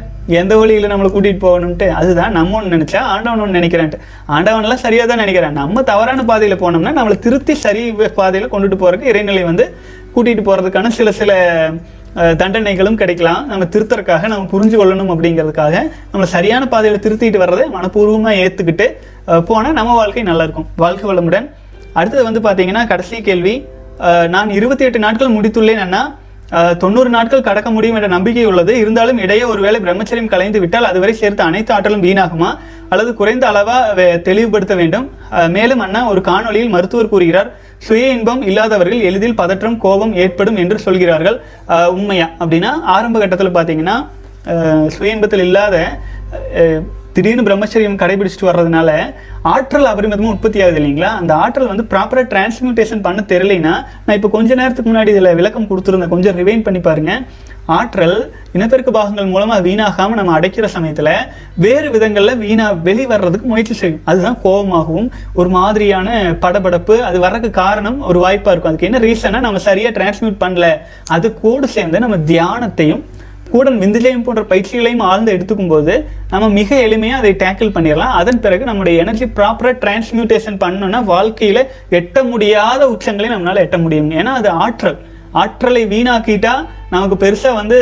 [0.41, 3.99] எந்த வழியில் நம்மளை கூட்டிகிட்டு போகணும்ட்டு அதுதான் நம்ம ஒன்று நினச்சா ஆண்டவன் ஒன்று நினைக்கிறேன்ட்டு.
[4.29, 5.53] ஆண்டவன்லாம் சரியாக தான் நினைக்கிறேன்.
[5.53, 9.77] நம்ம தவறான பாதையில் போனோம்னா நம்மளை திருத்தி சரி பாதையில் கொண்டுட்டு போகிறதுக்கு இறைநிலை வந்து
[10.15, 11.33] கூட்டிகிட்டு போகிறதுக்கான சில சில
[12.15, 13.43] தண்டனைகளும் கிடைக்கலாம்.
[13.51, 18.87] நம்ம திருத்தறக்காக நம்ம புரிஞ்சு கொள்ளணும் அப்படிங்கிறதுக்காக நம்மளை சரியான பாதையில் திருத்திட்டு வர்றதை மனப்பூர்வமாக ஏற்றுக்கிட்டு
[19.51, 20.69] போனால் நம்ம வாழ்க்கை நல்லாயிருக்கும்.
[20.85, 21.49] வாழ்க்கை வளமுடன்.
[21.99, 23.55] அடுத்தது வந்து பார்த்தீங்கன்னா கடைசி கேள்வி.
[24.35, 26.03] நான் இருபத்தி எட்டு நாட்கள் முடித்துள்ளேன் அண்ணா.
[26.83, 28.73] தொண்ணூறு நாட்கள் கடக்க முடியும் என்ற நம்பிக்கை உள்ளது.
[28.83, 32.51] இருந்தாலும் இடையே ஒருவேளை பிரம்மச்சரியம் கலைந்து விட்டால் அதுவரை சேர்த்த அனைத்து ஆற்றலும் வீணாகுமா?
[32.89, 35.11] அல்லது குறைந்த அளவாக வே- தெளிவுபடுத்த வேண்டும்.
[35.49, 41.41] மேலும் அண்ணா ஒரு காணொளியில் மருத்துவர் கூறுகிறார் சுய இன்பம் இல்லாதவர்கள் எளிதில் பதற்றம் கோபம் ஏற்படும் என்று சொல்கிறார்கள்.
[41.67, 42.31] உண்மையா?
[42.41, 45.99] அப்படின்னா ஆரம்ப கட்டத்தில் பார்த்தீங்கன்னா சுய இன்பத்தில் இல்லாத
[47.13, 51.11] திடீர்னு பிரம்மச்சரியம் கடைபிடிச்சிட்டு வர்றதுனால ஆற்றல் அபரிமிதமாக உற்பத்தி ஆகுது இல்லைங்களா?
[51.21, 53.75] அந்த ஆற்றல் வந்து ப்ராப்பராக டிரான்ஸ்மியூட்டேஷன் பண்ண தெரியலைன்னா
[54.07, 56.09] நான் இப்போ கொஞ்ச நேரத்துக்கு முன்னாடி இதில் விளக்கம் கொடுத்துருந்தேன்.
[56.09, 57.21] கொஞ்சம் ரிவைன் பண்ணி பாருங்கள்
[57.77, 58.19] ஆற்றல்
[58.57, 61.11] இனப்பெருக்க பாகங்கள் மூலமாக வீணாகாமல் நம்ம அடைக்கிற சமயத்தில்
[61.65, 64.01] வேறு விதங்களில் வீணாக வெளி வர்றதுக்கு முயற்சி செய்யும்.
[64.11, 65.09] அதுதான் கோபமாகவும்
[65.41, 66.09] ஒரு மாதிரியான
[66.45, 68.73] படபடப்பு அது வர்றதுக்கு காரணம் ஒரு வாய்ப்பாக இருக்கும்.
[68.73, 70.69] அதுக்கு என்ன ரீசனாக நம்ம சரியாக டிரான்ஸ்மிட் பண்ணல.
[71.17, 73.05] அது கூட சேர்ந்து நம்ம தியானத்தையும்
[73.53, 75.93] கூட விந்துஜயம் போன்ற பயிற்சிகளையும் ஆழ்ந்து எடுத்துக்கும் போது
[76.33, 78.17] நம்ம மிக எளிமையாக அதை டேக்கிள் பண்ணிடலாம்.
[78.23, 81.63] அதன் பிறகு நம்முடைய எனர்ஜி ப்ராப்பராக டிரான்ஸ்மியூட்டேஷன் பண்ணோன்னா வாழ்க்கையில்
[82.01, 84.11] எட்ட முடியாத உச்சங்களை நம்மளால் எட்ட முடியும்.
[84.21, 84.99] ஏன்னா அது ஆற்றல்.
[85.43, 86.57] ஆற்றலை வீணாக்கிட்டா
[86.93, 87.79] நமக்கு பெருசாக வந்து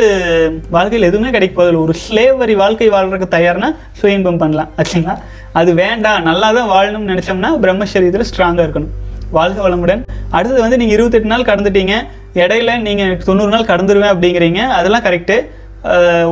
[0.75, 5.15] வாழ்க்கையில் எதுவுமே கிடைக்க போதில்லை ஒரு ஸ்லேவரி வாழ்க்கை வாழ்றதுக்கு தயார்னா சுய இன்பம் பண்ணலாம் ஆச்சுங்களா?
[5.59, 8.91] அது வேண்டாம் நல்லா தான் வாழணும்னு நினச்சோம்னா பிரம்மசரீரத்தில் ஸ்ட்ராங்காக இருக்கணும்.
[9.37, 10.01] வாழ்க வளமுடன்.
[10.35, 11.95] அடுத்தது வந்து நீங்கள் இருபத்தெட்டு நாள் கடந்துட்டீங்க.
[12.41, 14.61] இடையில நீங்கள் தொண்ணூறு நாள் கடந்துருவேன் அப்படிங்கிறீங்க.
[14.79, 15.37] அதெல்லாம் கரெக்டு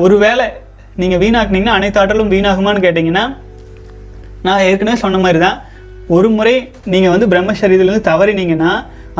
[0.05, 0.45] ஒருவேளை
[1.01, 3.25] நீங்கள் வீணாக்குனீங்கன்னா அனைத்து ஆற்றலும் வீணாகுமான்னு கேட்டிங்கன்னா
[4.47, 5.57] நான் ஏற்கனவே சொன்ன மாதிரி தான்
[6.15, 6.55] ஒரு முறை
[6.93, 8.71] நீங்கள் வந்து பிரம்மசரீரத்துலேருந்து தவறினீங்கன்னா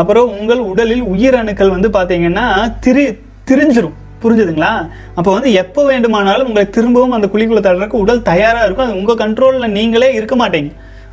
[0.02, 2.46] அப்புறம் உங்கள் உடலில் உயிரணுக்கள் வந்து பார்த்தீங்கன்னா
[2.86, 3.06] திரு
[3.50, 3.96] திரிஞ்சிரும்.
[4.24, 4.74] புரிஞ்சுதுங்களா?
[5.18, 8.86] அப்போ வந்து எப்போ வேண்டுமானாலும் உங்களை திரும்பவும் அந்த குழிக்குள்ளே தடுறதுக்கு உடல் தயாராக இருக்கும்.
[8.88, 10.72] அது உங்கள் கண்ட்ரோலில் நீங்களே இருக்க மாட்டீங்க.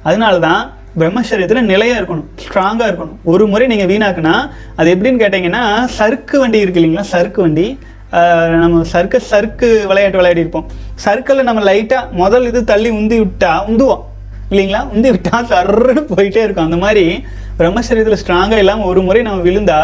[0.08, 0.62] அதனால தான்
[1.00, 3.18] பிரம்மச்சரியத்தில் நிலையாக இருக்கணும் ஸ்ட்ராங்காக இருக்கணும்.
[3.32, 4.34] ஒரு முறை நீங்கள் வீணாக்குனா
[4.78, 5.62] அது எப்படின்னு கேட்டிங்கன்னா
[5.98, 7.06] சறுக்கு வண்டி இருக்கு இல்லைங்களா?
[7.12, 7.66] சறுக்கு வண்டி.
[8.62, 10.66] நம்ம சறுக்கு சறுக்கு விளையாட்டு விளையாடி இருப்போம்.
[11.04, 14.02] சறுக்கில் நம்ம லைட்டாக முதல் இது தள்ளி உந்தி விட்டா உந்துவோம்.
[14.50, 14.82] இல்லைங்களா?
[14.94, 16.68] உந்தி விட்டா சர்ன்னு போயிட்டே இருக்கும்.
[16.68, 17.04] அந்த மாதிரி
[17.58, 19.78] பிரம்மசரீரத்தில் ஸ்ட்ராங்காக இல்லாமல் ஒரு முறை நம்ம விழுந்தா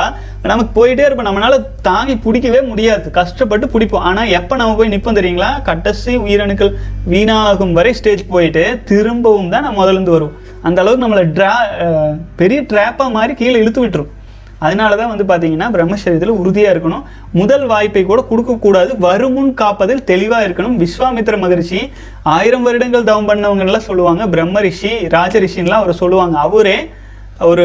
[0.51, 1.29] நமக்கு போயிட்டே இருப்போம்.
[1.29, 1.55] நம்மளால
[1.87, 3.07] தாங்கி பிடிக்கவே முடியாது.
[3.17, 4.05] கஷ்டப்பட்டு பிடிப்போம்.
[4.09, 5.49] ஆனால் எப்போ நம்ம போய் நிற்போம் தெரியுங்களா?
[5.69, 6.71] கடைசி உயிரணுக்கள்
[7.13, 10.37] வீணாகும் வரை ஸ்டேஜ் போயிட்டு திரும்பவும் தான் நம்ம முதலேருந்து வருவோம்.
[10.69, 11.55] அந்த அளவுக்கு நம்மளை ட்ரா
[12.43, 14.13] பெரிய ட்ராப்பாக மாதிரி கீழே இழுத்து விட்டுரும்.
[14.67, 17.03] அதனால தான் வந்து பார்த்தீங்கன்னா பிரம்மசரியத்தில் உறுதியாக இருக்கணும்.
[17.41, 20.79] முதல் வாய்ப்பை கூட கொடுக்கக்கூடாது வருமுன் காப்பதில் தெளிவாக இருக்கணும்.
[20.83, 21.81] விஸ்வாமித்ர மகரிஷி
[22.37, 24.25] ஆயிரம் வருடங்கள் தவம் பண்ணவங்கலாம் சொல்லுவாங்க.
[24.35, 26.37] பிரம்ம ரிஷி ராஜ ரிஷின்லாம் அவர் சொல்லுவாங்க.
[26.47, 26.79] அவரே
[27.47, 27.65] ஒரு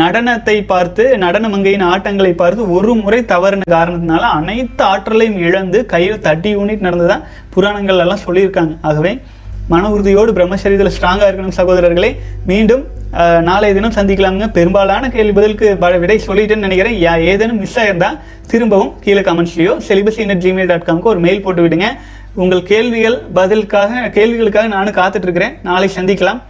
[0.00, 6.50] நடனத்தை பார்த்து நடன மங்கையின் ஆட்டங்களை பார்த்து ஒரு முறை தவறின காரணத்தினால அனைத்து ஆற்றலையும் இழந்து கையில் தட்டி
[6.56, 8.74] யூனிட் நடந்ததான் புராணங்கள் எல்லாம் சொல்லியிருக்காங்க.
[8.88, 9.12] ஆகவே
[9.72, 12.10] மன உறுதியோடு பிரம்மசரீரத்தில் ஸ்ட்ராங்காக இருக்கணும் சகோதரர்களே.
[12.50, 12.84] மீண்டும்
[13.48, 14.48] நாளைய தினம் சந்திக்கலாமுங்க.
[14.58, 16.96] பெரும்பாலான கேள்வி பதிலுக்கு விடை சொல்லிட்டேன்னு நினைக்கிறேன்.
[17.06, 18.12] யா ஏதேனும் மிஸ் ஆயிருந்தா
[18.52, 21.88] திரும்பவும் கீழே கமெண்ட்ஸ்லையோ செலிபஸ் இன் ஜிமெயில் டாட் காம்க்கு ஒரு மெயில் போட்டு விடுங்க.
[22.42, 26.40] உங்கள் கேள்விகள் பதிலுக்காக கேள்விகளுக்காக நானும் காத்துட்ருக்கிறேன் நாளை சந்திக்கலாம்.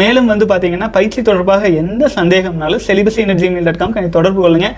[0.00, 4.70] மேலும் வந்து பார்த்தீங்கன்னா பயிற்சி தொடர்பாக எந்த சந்தேகம்னாலும் celibacy in Gmail dot com தொடர்பு கொள்ளுங்க.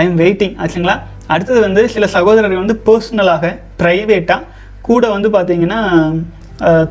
[0.00, 0.96] ஐ எம் வெயிட்டிங் ஆச்சுங்களா?
[1.34, 4.58] அடுத்தது வந்து சில சகோதரர்கள் வந்து பர்சனலாக ப்ரைவேட்டாக
[4.90, 5.80] கூட வந்து பார்த்தீங்கன்னா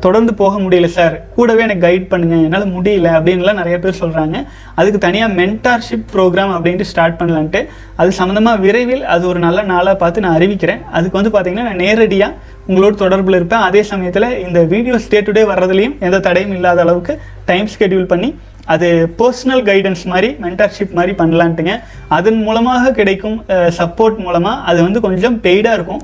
[0.04, 4.36] தொடர்ந்து போக முடியல சார் கூடவே எனக்கு கைட் பண்ணுங்க என்னால் முடியல அப்படின்லாம் நிறைய பேர் சொல்கிறாங்க
[4.78, 7.60] அதுக்கு தனியாக மென்டார்ஷிப் ப்ரோக்ராம் அப்படின்ட்டு ஸ்டார்ட் பண்ணலான்ட்டு.
[8.00, 10.80] அது சம்மந்தமாக விரைவில் அது ஒரு நல்ல நாளாக பார்த்து நான் அறிவிக்கிறேன்.
[10.96, 12.32] அதுக்கு வந்து பார்த்தீங்கன்னா நான் நேரடியாக
[12.70, 13.64] உங்களோட தொடர்பில் இருப்பேன்.
[13.68, 17.14] அதே சமயத்தில் இந்த வீடியோஸ் டே டு டே வர்றதுலேயும் எந்த தடையும் இல்லாத அளவுக்கு
[17.50, 18.30] டைம் ஸ்கெடியூல் பண்ணி
[18.74, 18.88] அது
[19.20, 21.74] பர்சனல் கைடன்ஸ் மாதிரி மென்டார்ஷிப் மாதிரி பண்ணலான்ட்டுங்க.
[22.16, 23.38] அதன் மூலமாக கிடைக்கும்
[23.78, 26.02] சப்போர்ட் மூலமாக அது வந்து கொஞ்சம் பெய்டாக இருக்கும்.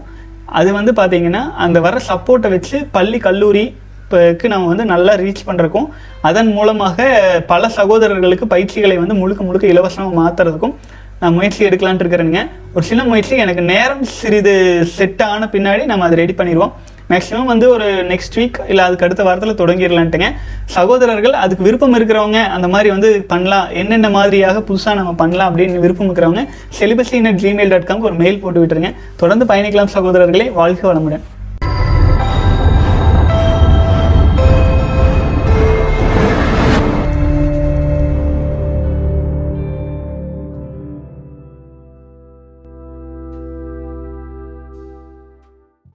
[0.58, 3.64] அது வந்து பார்த்தீங்கன்னா அந்த வர சப்போர்ட்டை வச்சு பள்ளி கல்லூரி
[4.02, 5.86] இப்போக்கு நம்ம வந்து நல்லா ரீச் பண்ணுறக்கும்
[6.28, 7.06] அதன் மூலமாக
[7.52, 10.74] பல சகோதரர்களுக்கு பயிற்சிகளை வந்து முழுக்க முழுக்க இலவசமாக மாற்றுறதுக்கும்
[11.20, 12.40] நான் முயற்சி எடுக்கலான்ட்டு இருக்கிறேனுங்க.
[12.74, 16.72] ஒரு சின்ன முயற்சி எனக்கு நேரம் சிறிது செட் ஆன பின்னாடி நம்ம அதை ரெடி பண்ணிடுவோம்.
[17.10, 20.28] மேக்ஸிமம் வந்து ஒரு நெக்ஸ்ட் வீக் இல்லை அதுக்கு அடுத்த வாரத்தில் தொடங்கிடலான்ட்டுங்க.
[20.64, 23.68] சகோதரர்கள் அதுக்கு விருப்பம் இருக்கிறவங்க அந்த மாதிரி வந்து பண்ணலாம்.
[23.72, 26.44] என்னென்ன மாதிரியாக புதுசாக நம்ம பண்ணலாம் அப்படின்னு விருப்பம் இருக்கிறவங்க
[26.80, 28.94] செலிபஸி அட் ஜிமெயில் டாட் காம்க்கு ஒரு மெயில் போட்டு விட்டுருங்க.
[29.16, 30.52] தொடர்ந்து பயணிக்கலாம் சகோதரர்களே.
[30.52, 31.20] வாழ்க்கை வளமுடன்.